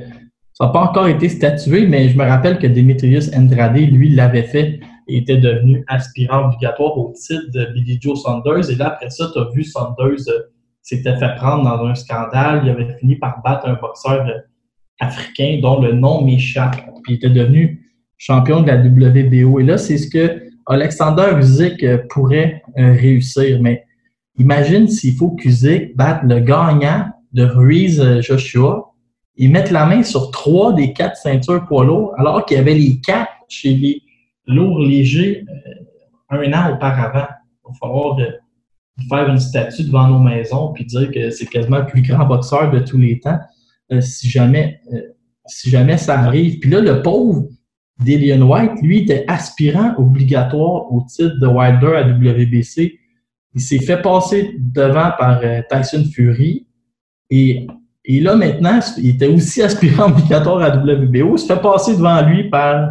[0.55, 4.42] ça n'a pas encore été statué, mais je me rappelle que Demetrius Andrade, lui, l'avait
[4.44, 4.81] fait
[5.16, 8.71] était devenu aspirant obligatoire au titre de Billy Joe Saunders.
[8.71, 10.42] Et là, après ça, tu as vu Saunders euh,
[10.83, 12.62] s'était fait prendre dans un scandale.
[12.64, 14.38] Il avait fini par battre un boxeur euh,
[15.01, 16.77] africain dont le nom m'échappe.
[17.03, 17.85] Puis il était devenu
[18.18, 19.61] champion de la WBO.
[19.61, 23.61] Et là, c'est ce que Alexander Usyk euh, pourrait réussir.
[23.62, 23.85] Mais
[24.38, 28.88] imagine s'il faut qu'Usyk batte le gagnant de Ruiz Joshua
[29.38, 32.75] ils mettent la main sur trois des quatre ceintures poids lourds, alors qu'il y avait
[32.75, 34.03] les quatre chez les
[34.48, 35.74] lourds légers euh,
[36.30, 37.28] un an auparavant.
[37.28, 38.30] Il va falloir euh,
[39.08, 42.70] faire une statue devant nos maisons puis dire que c'est quasiment le plus grand boxeur
[42.70, 43.38] de tous les temps
[43.92, 44.80] euh, si jamais
[45.46, 46.58] si jamais ça arrive.
[46.58, 47.46] Puis là, le pauvre
[48.00, 52.98] Dillian White, lui, était aspirant obligatoire au titre de Wilder à WBC.
[53.54, 56.66] Il s'est fait passer devant par Tyson Fury.
[57.30, 57.66] Et
[58.06, 61.37] là, maintenant, il était aussi aspirant obligatoire à WBO.
[61.37, 62.90] Il se fait passer devant lui par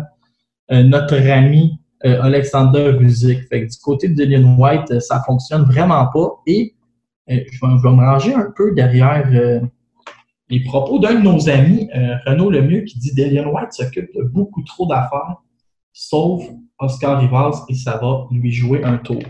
[0.70, 3.48] notre ami euh, Alexander Guzik.
[3.50, 6.42] Fait que du côté de Dillian White, euh, ça fonctionne vraiment pas.
[6.46, 6.76] Et
[7.28, 9.30] je vais, je, vais, me ranger un peu derrière
[10.50, 11.90] les propos d'un de nos amis,
[12.26, 15.36] Renaud Lemieux, qui dit Dillian White s'occupe de beaucoup trop d'affaires,
[15.92, 16.42] sauf
[16.80, 19.22] Oscar Rivas, et ça va lui jouer un tour.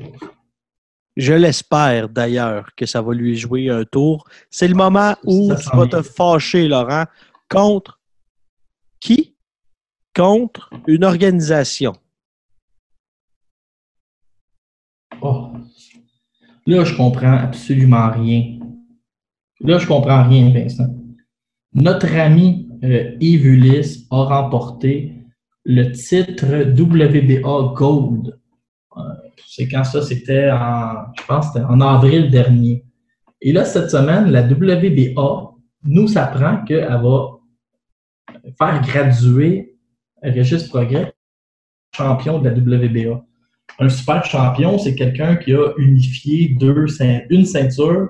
[1.16, 4.26] Je l'espère d'ailleurs que ça va lui jouer un tour.
[4.52, 7.06] C'est le moment où tu vas te fâcher, Laurent,
[7.50, 8.00] contre
[9.00, 9.37] qui?
[10.18, 11.94] Contre une organisation.
[15.22, 15.52] Oh.
[16.66, 18.60] Là, je comprends absolument rien.
[19.62, 20.94] Là, je comprends rien, Vincent.
[21.74, 25.14] Notre ami euh, Yves Ulysse a remporté
[25.64, 28.38] le titre WBA Gold
[29.58, 32.86] c'est quand ça, c'était en, je pense, en avril dernier.
[33.42, 35.52] Et là, cette semaine, la WBA
[35.84, 37.40] nous apprend qu'elle va
[38.58, 39.77] faire graduer
[40.22, 41.14] Régis Progrès
[41.96, 43.24] champion de la WBA.
[43.80, 46.86] Un super champion, c'est quelqu'un qui a unifié deux,
[47.30, 48.10] une ceinture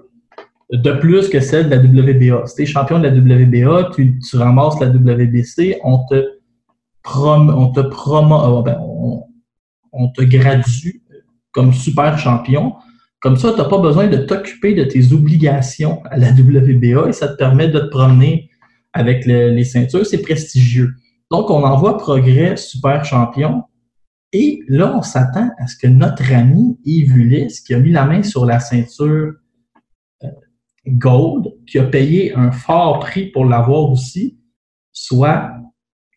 [0.71, 2.45] de plus que celle de la WBA.
[2.47, 6.25] Si tu es champion de la WBA, tu, ramasses la WBC, on te,
[7.03, 8.77] prom, on te euh, ben,
[9.93, 11.01] on, te gradue
[11.51, 12.75] comme super champion.
[13.19, 17.13] Comme ça, tu n'as pas besoin de t'occuper de tes obligations à la WBA et
[17.13, 18.49] ça te permet de te promener
[18.93, 20.05] avec les ceintures.
[20.05, 20.93] C'est prestigieux.
[21.31, 23.63] Donc, on envoie Progrès super champion.
[24.33, 28.23] Et là, on s'attend à ce que notre ami Yves qui a mis la main
[28.23, 29.33] sur la ceinture
[30.23, 30.27] euh,
[30.85, 34.37] Gold, qui a payé un fort prix pour l'avoir aussi,
[34.91, 35.51] soit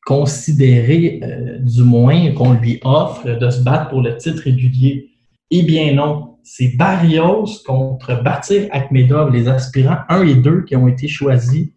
[0.04, 5.10] considéré, euh, du moins, qu'on lui offre de se battre pour le titre régulier.
[5.50, 10.88] Eh bien non, c'est Barrios contre Batir Akhmedov, les aspirants 1 et 2 qui ont
[10.88, 11.68] été choisis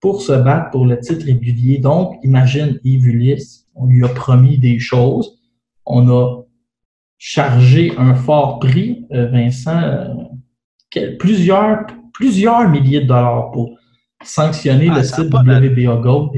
[0.00, 1.78] pour se battre pour le titre régulier.
[1.78, 5.38] Donc, imagine Yves Ulysse, on lui a promis des choses,
[5.84, 6.42] on a
[7.18, 13.76] chargé un fort prix, euh, Vincent, euh, plusieurs, plusieurs milliers de dollars pour
[14.22, 16.30] sanctionner ah, le titre WBA Gold.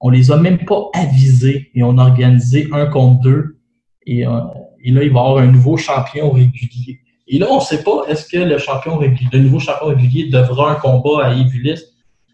[0.00, 3.58] On les a même pas avisés et on a organisé un contre deux.
[4.06, 4.40] Et euh,
[4.82, 7.00] et là, il va y avoir un nouveau champion régulier.
[7.26, 10.30] Et là, on ne sait pas, est-ce que le champion régulier, le nouveau champion régulier
[10.30, 11.82] devra un combat à Evulis?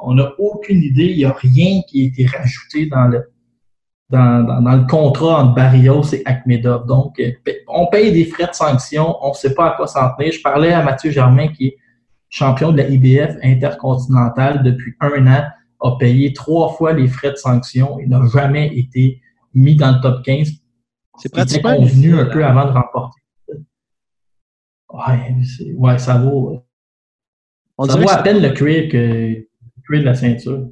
[0.01, 1.07] On n'a aucune idée.
[1.07, 3.33] Il n'y a rien qui a été rajouté dans le,
[4.11, 6.87] dans, dans, le contrat entre Barrios et Akhmedov.
[6.87, 7.33] Donc, euh,
[7.69, 9.17] on paye des frais de sanction.
[9.23, 10.33] On ne sait pas à quoi s'en tenir.
[10.33, 11.77] Je parlais à Mathieu Germain, qui est
[12.29, 15.45] champion de la IBF intercontinentale depuis un an,
[15.81, 17.99] a payé trois fois les frais de sanction.
[18.01, 19.21] Il n'a jamais été
[19.55, 20.49] mis dans le top 15
[21.19, 23.21] c'est pratiquement convenu un peu avant de remporter.
[24.93, 25.35] Ouais,
[25.77, 26.63] ouais ça vaut.
[27.79, 29.47] On ça vaut à peine le cuir que
[29.91, 30.69] de la ceinture.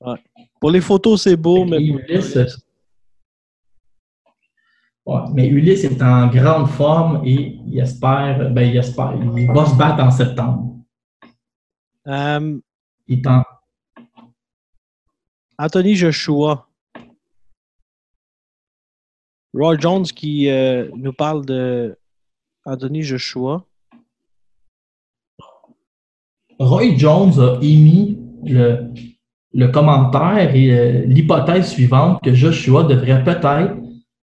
[0.00, 0.18] Ouais.
[0.60, 1.82] Pour les photos, c'est beau, mais.
[1.82, 2.36] Ulysse,
[5.06, 9.66] ouais, mais Ulysse est en grande forme et il espère, ben, il espère, il va
[9.66, 10.76] se battre en septembre.
[12.04, 12.62] Um,
[13.06, 13.42] il est en...
[15.58, 16.68] Anthony Joshua.
[19.54, 21.98] Roy Jones qui euh, nous parle de
[22.64, 23.64] Anthony Joshua.
[26.58, 28.92] Roy Jones a émis le,
[29.54, 33.76] le commentaire et euh, l'hypothèse suivante que Joshua devrait peut-être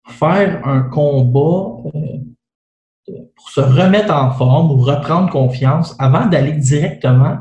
[0.07, 7.37] faire un combat euh, pour se remettre en forme ou reprendre confiance avant d'aller directement,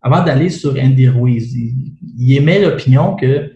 [0.00, 1.54] avant d'aller sur Andy Ruiz.
[1.54, 3.52] il émet l'opinion que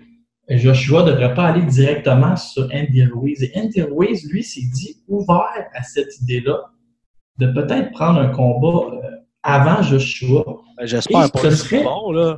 [0.49, 3.43] Joshua ne devrait pas aller directement sur Andy Ruiz.
[3.43, 6.59] Et Andy Ruiz, lui, s'est dit ouvert à cette idée-là
[7.39, 9.11] de peut-être prendre un combat euh,
[9.45, 10.45] avant Joshua.
[10.77, 12.37] Ben, j'espère pas serait, bon, là.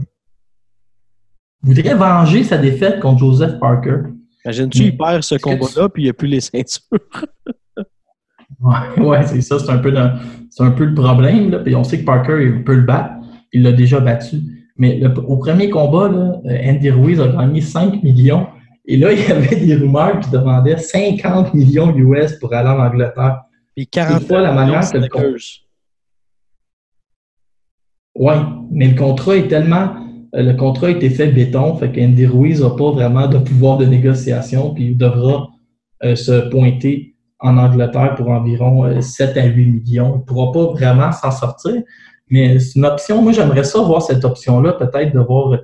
[1.63, 4.01] voudrait venger sa défaite contre Joseph Parker.
[4.45, 6.83] Imagine-tu, il perd ce combat-là, puis il n'y a plus les ceintures?
[8.61, 11.51] ouais, ouais c'est ça, c'est un, peu un peu le problème.
[11.51, 11.61] Là.
[11.61, 13.15] Puis on sait que Parker il peut le battre.
[13.53, 14.37] Il l'a déjà battu.
[14.77, 18.47] Mais au premier combat, là, euh, Andy Ruiz a gagné 5 millions.
[18.85, 22.79] Et là, il y avait des rumeurs qui demandaient 50 millions US pour aller en
[22.79, 23.43] Angleterre.
[23.75, 25.09] Puis 40 fois la manière que le
[28.19, 28.35] Oui,
[28.71, 29.95] mais le contrat est tellement
[30.35, 33.79] euh, le contrat a été fait béton, fait qu'Andy Ruiz n'a pas vraiment de pouvoir
[33.79, 35.49] de négociation, puis il devra
[36.05, 40.15] euh, se pointer en Angleterre pour environ 7 à 8 millions.
[40.17, 41.83] Il ne pourra pas vraiment s'en sortir,
[42.29, 43.23] mais c'est une option.
[43.23, 45.59] Moi, j'aimerais ça voir cette option-là, peut-être de voir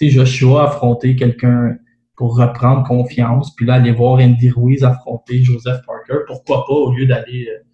[0.00, 1.76] Joshua affronter quelqu'un
[2.16, 6.24] pour reprendre confiance, puis là, aller voir Andy Ruiz affronter Joseph Parker.
[6.26, 7.67] Pourquoi pas, au lieu d'aller d'aller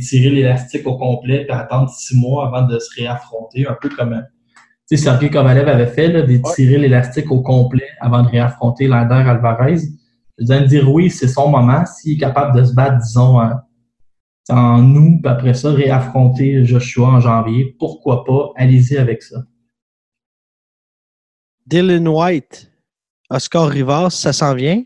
[0.00, 4.22] tirer l'élastique au complet puis attendre six mois avant de se réaffronter, un peu comme
[4.90, 9.78] sais, Sergei Kovalev avait fait, là, d'étirer l'élastique au complet avant de réaffronter Lander Alvarez.
[10.38, 11.84] Je veux dire oui, c'est son moment.
[11.86, 13.40] S'il est capable de se battre, disons,
[14.48, 18.50] en, août, puis après ça, réaffronter Joshua en janvier, pourquoi pas?
[18.56, 19.44] Allez-y avec ça.
[21.66, 22.72] Dylan White,
[23.28, 24.82] Oscar Rivas, ça s'en vient.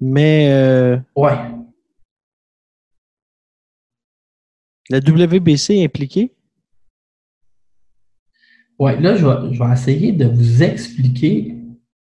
[0.00, 0.48] Mais.
[0.50, 1.38] Euh, ouais.
[4.90, 6.32] La WBC est impliquée?
[8.78, 11.54] Oui, là, je vais, essayer de vous expliquer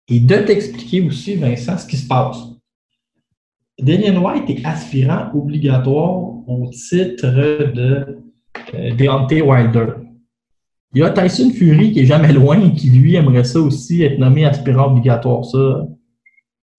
[0.08, 2.38] et de t'expliquer aussi, Vincent, ce qui se passe.
[3.80, 8.22] Daniel White est aspirant obligatoire au titre de
[8.74, 9.94] euh, Deontay Wilder.
[10.94, 14.04] Il y a Tyson Fury qui est jamais loin et qui, lui, aimerait ça aussi
[14.04, 15.46] être nommé aspirant obligatoire.
[15.46, 15.88] Ça,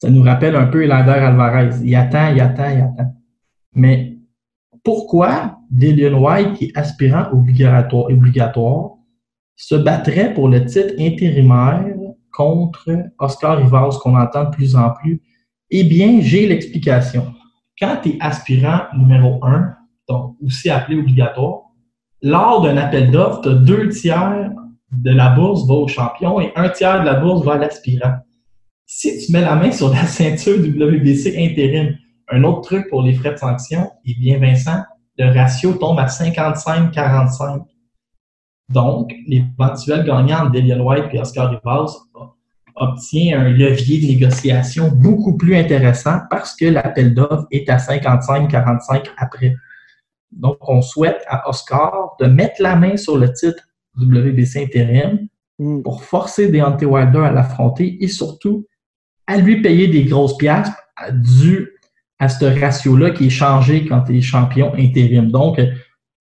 [0.02, 1.70] ça nous rappelle un peu Elander Alvarez.
[1.84, 3.14] Il attend, il attend, il attend.
[3.74, 4.18] Mais
[4.82, 8.90] pourquoi Dillian White, qui est aspirant obligatoire,
[9.56, 11.84] se battrait pour le titre intérimaire
[12.32, 15.22] contre Oscar Rivas, qu'on entend de plus en plus,
[15.70, 17.34] eh bien, j'ai l'explication.
[17.78, 19.74] Quand tu es aspirant numéro un,
[20.08, 21.60] donc aussi appelé obligatoire,
[22.22, 24.50] lors d'un appel d'offres, deux tiers
[24.92, 28.16] de la bourse va au champion et un tiers de la bourse va à l'aspirant.
[28.86, 31.96] Si tu mets la main sur la ceinture WBC intérim,
[32.28, 34.82] un autre truc pour les frais de sanction, eh bien, Vincent,
[35.20, 37.64] le ratio tombe à 55-45.
[38.70, 41.94] Donc, l'éventuel gagnant de Delian White et Oscar Rivas
[42.74, 49.08] obtient un levier de négociation beaucoup plus intéressant parce que l'appel d'offres est à 55-45
[49.18, 49.54] après.
[50.30, 53.62] Donc, on souhaite à Oscar de mettre la main sur le titre
[53.98, 55.82] WBC intérim mm.
[55.82, 58.66] pour forcer Deontay Wilder à l'affronter et surtout
[59.26, 60.72] à lui payer des grosses piastres
[61.12, 61.68] dû
[62.20, 65.30] à ce ratio-là qui est changé quand il est champion intérim.
[65.30, 65.58] Donc,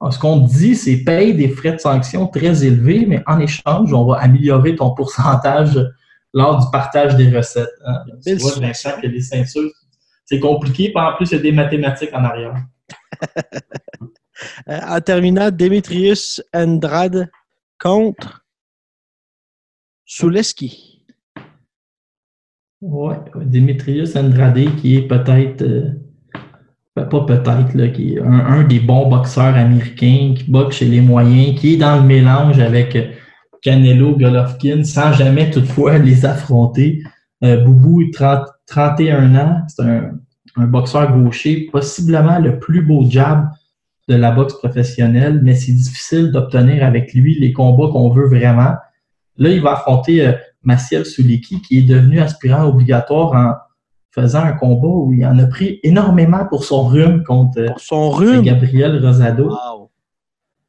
[0.09, 4.05] ce qu'on dit, c'est paye des frais de sanction très élevés, mais en échange, on
[4.05, 5.77] va améliorer ton pourcentage
[6.33, 7.67] lors du partage des recettes.
[7.85, 7.97] Hein.
[8.25, 9.71] Tu vois, ceintures,
[10.25, 12.55] c'est compliqué, puis en plus, il y a des mathématiques en arrière.
[14.69, 17.29] Euh, en terminant, Demetrius Andrade
[17.77, 18.45] contre
[20.05, 20.88] Souleski.
[22.81, 23.15] Oui,
[23.45, 25.61] Demetrius Andrade qui est peut-être.
[25.61, 25.91] Euh,
[26.95, 31.59] ben, pas peut-être, qui est un, des bons boxeurs américains, qui boxe chez les moyens,
[31.59, 32.97] qui est dans le mélange avec
[33.61, 37.03] Canelo, Golovkin, sans jamais toutefois les affronter.
[37.43, 40.11] Euh, Boubou, 30, 31 ans, c'est un,
[40.57, 43.47] boxeur gaucher, possiblement le plus beau jab
[44.09, 48.73] de la boxe professionnelle, mais c'est difficile d'obtenir avec lui les combats qu'on veut vraiment.
[49.37, 53.55] Là, il va affronter euh, Maciel Souliki, qui est devenu aspirant obligatoire en
[54.11, 58.41] faisant un combat où il en a pris énormément pour son rhume contre son rhume?
[58.41, 59.55] Gabriel Rosado.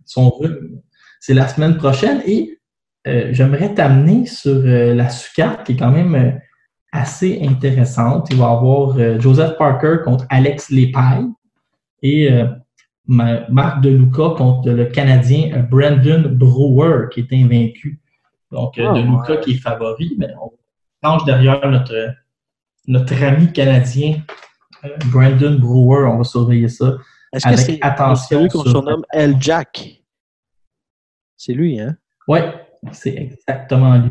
[0.04, 0.80] Son rhume.
[1.20, 2.58] C'est la semaine prochaine et
[3.06, 6.30] euh, j'aimerais t'amener sur euh, la sucarte qui est quand même euh,
[6.92, 8.28] assez intéressante.
[8.30, 11.26] Il va y avoir Joseph Parker contre Alex Lepaille
[12.02, 12.30] et
[13.06, 18.00] Marc DeLuca contre le Canadien Brandon Brewer qui est invaincu.
[18.50, 20.52] Donc, De ah, DeLuca qui est favori, mais on
[21.02, 22.14] change derrière notre
[22.86, 24.22] notre ami canadien,
[24.84, 26.96] euh, Brandon Brewer, on va surveiller ça.
[27.32, 30.02] Est-ce que c'est attention qu'on surnomme El Jack?
[31.36, 31.96] C'est lui, hein?
[32.26, 32.40] Oui,
[32.92, 34.10] c'est exactement lui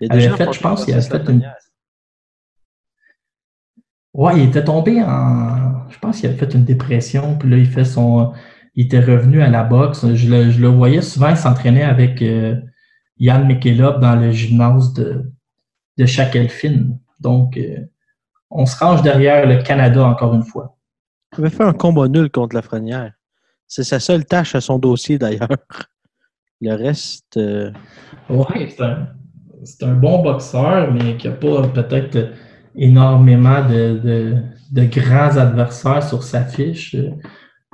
[0.00, 1.52] qui avait fait, je pense, qu'il avait fait une.
[4.14, 5.88] Ouais, il était tombé en.
[5.90, 8.32] Je pense qu'il avait fait une dépression, puis là, il fait son.
[8.74, 10.06] Il était revenu à la boxe.
[10.14, 12.60] Je le, voyais souvent s'entraîner avec euh,
[13.18, 15.30] Yann McKillop dans le gymnase de,
[15.96, 16.98] de Shackleton.
[17.20, 17.78] Donc, euh,
[18.50, 20.76] on se range derrière le Canada encore une fois.
[21.36, 23.12] Il avait fait un combat nul contre la Frenière.
[23.66, 25.48] C'est sa seule tâche à son dossier d'ailleurs.
[26.60, 27.36] Le reste.
[27.36, 27.70] Euh,
[28.28, 28.74] oui,
[29.64, 32.32] c'est un, bon boxeur, mais qui n'a pas peut-être
[32.74, 34.42] énormément de,
[34.72, 36.96] grands adversaires sur sa fiche.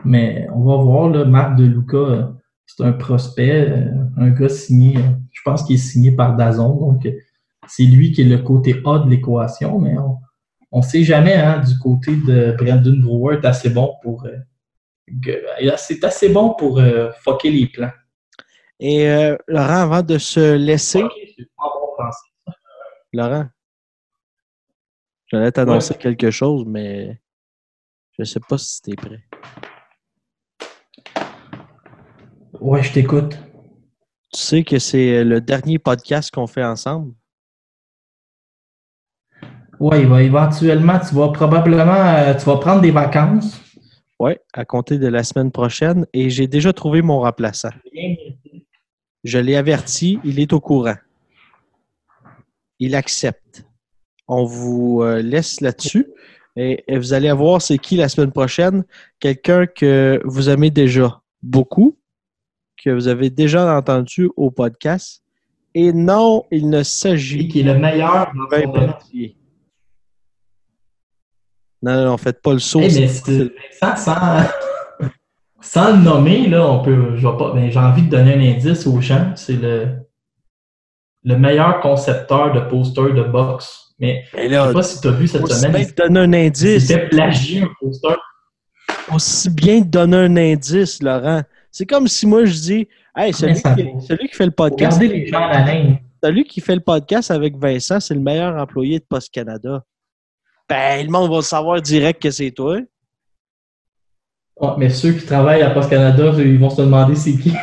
[0.05, 2.34] Mais on va voir, là, Marc Deluca,
[2.66, 3.72] c'est un prospect,
[4.16, 4.98] un gars signé,
[5.32, 7.06] je pense qu'il est signé par Dazon, donc
[7.68, 9.96] c'est lui qui est le côté A de l'équation, mais
[10.74, 14.26] on ne sait jamais hein, du côté de Brandon Brewer, c'est assez bon pour.
[14.26, 17.92] Euh, c'est assez bon pour euh, fucker les plans.
[18.80, 21.70] Et euh, Laurent, avant de se laisser, Ok, c'est pas
[22.46, 22.52] bon.
[23.12, 23.46] Laurent,
[25.26, 27.20] j'allais t'annoncer quelque chose, mais
[28.18, 29.22] je sais pas si tu es prêt.
[32.64, 33.38] Ouais, je t'écoute.
[34.32, 37.12] Tu sais que c'est le dernier podcast qu'on fait ensemble?
[39.78, 43.60] Ouais, il va éventuellement, tu vas probablement, euh, tu vas prendre des vacances.
[44.18, 46.06] Oui, à compter de la semaine prochaine.
[46.14, 47.68] Et j'ai déjà trouvé mon remplaçant.
[49.24, 50.96] Je l'ai averti, il est au courant.
[52.78, 53.66] Il accepte.
[54.26, 56.06] On vous euh, laisse là-dessus.
[56.56, 58.84] Et, et vous allez voir c'est qui la semaine prochaine.
[59.20, 61.98] Quelqu'un que vous aimez déjà beaucoup,
[62.85, 65.22] que vous avez déjà entendu au podcast.
[65.74, 68.95] Et non, il ne s'agit qui est le meilleur dans son domaine.
[71.82, 72.80] Non, non, non, faites pas le saut.
[72.80, 74.14] Hey, mais c'est- c'est- sans, sans,
[75.61, 77.16] sans le nommer, là, on peut.
[77.16, 79.32] je vais pas- mais J'ai envie de donner un indice au champ.
[79.37, 79.89] C'est le,
[81.24, 83.95] le meilleur concepteur de poster de boxe.
[83.99, 85.72] Mais Mais je là, sais pas si tu as vu cette aussi semaine.
[85.72, 86.87] bien Il te donner un indice.
[86.89, 88.16] fait plagier un poster.
[89.12, 91.43] aussi bien te donner un indice, Laurent.
[91.76, 95.00] C'est comme si moi je dis Hey, celui, qui, faut- celui qui fait le podcast.
[95.00, 95.98] les gens à la ligne.
[96.22, 99.82] Celui qui fait le podcast avec Vincent, c'est le meilleur employé de Post Canada.
[100.68, 102.78] Ben, le monde va le savoir direct que c'est toi.
[104.78, 107.52] Mais ceux qui travaillent à Post Canada, ils vont se demander c'est qui.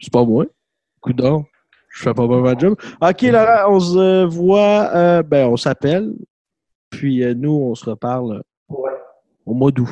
[0.00, 0.44] C'est pas moi.
[1.00, 1.44] Coudon.
[1.90, 2.76] Je fais pas ma job.
[3.00, 4.90] OK, Laurent, on se voit.
[4.94, 6.12] euh, ben, on s'appelle.
[6.90, 8.90] Puis euh, nous, on se reparle Ouais.
[9.46, 9.88] au mois d'août.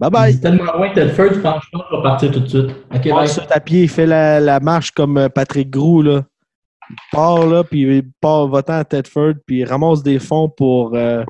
[0.00, 0.32] Bye bye.
[0.32, 2.70] C'est tellement loin Tedford, franchement, je vais partir tout de suite.
[2.94, 3.12] Ok, bye.
[3.12, 6.24] Passe sur à pied, il fait la, la marche comme euh, Patrick Grou, là.
[6.88, 10.94] Il part, là, puis il part votant à Tedford, puis il ramasse des fonds pour,
[10.94, 11.22] euh,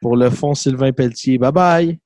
[0.00, 1.36] pour le fonds Sylvain Pelletier.
[1.36, 1.98] Bye bye!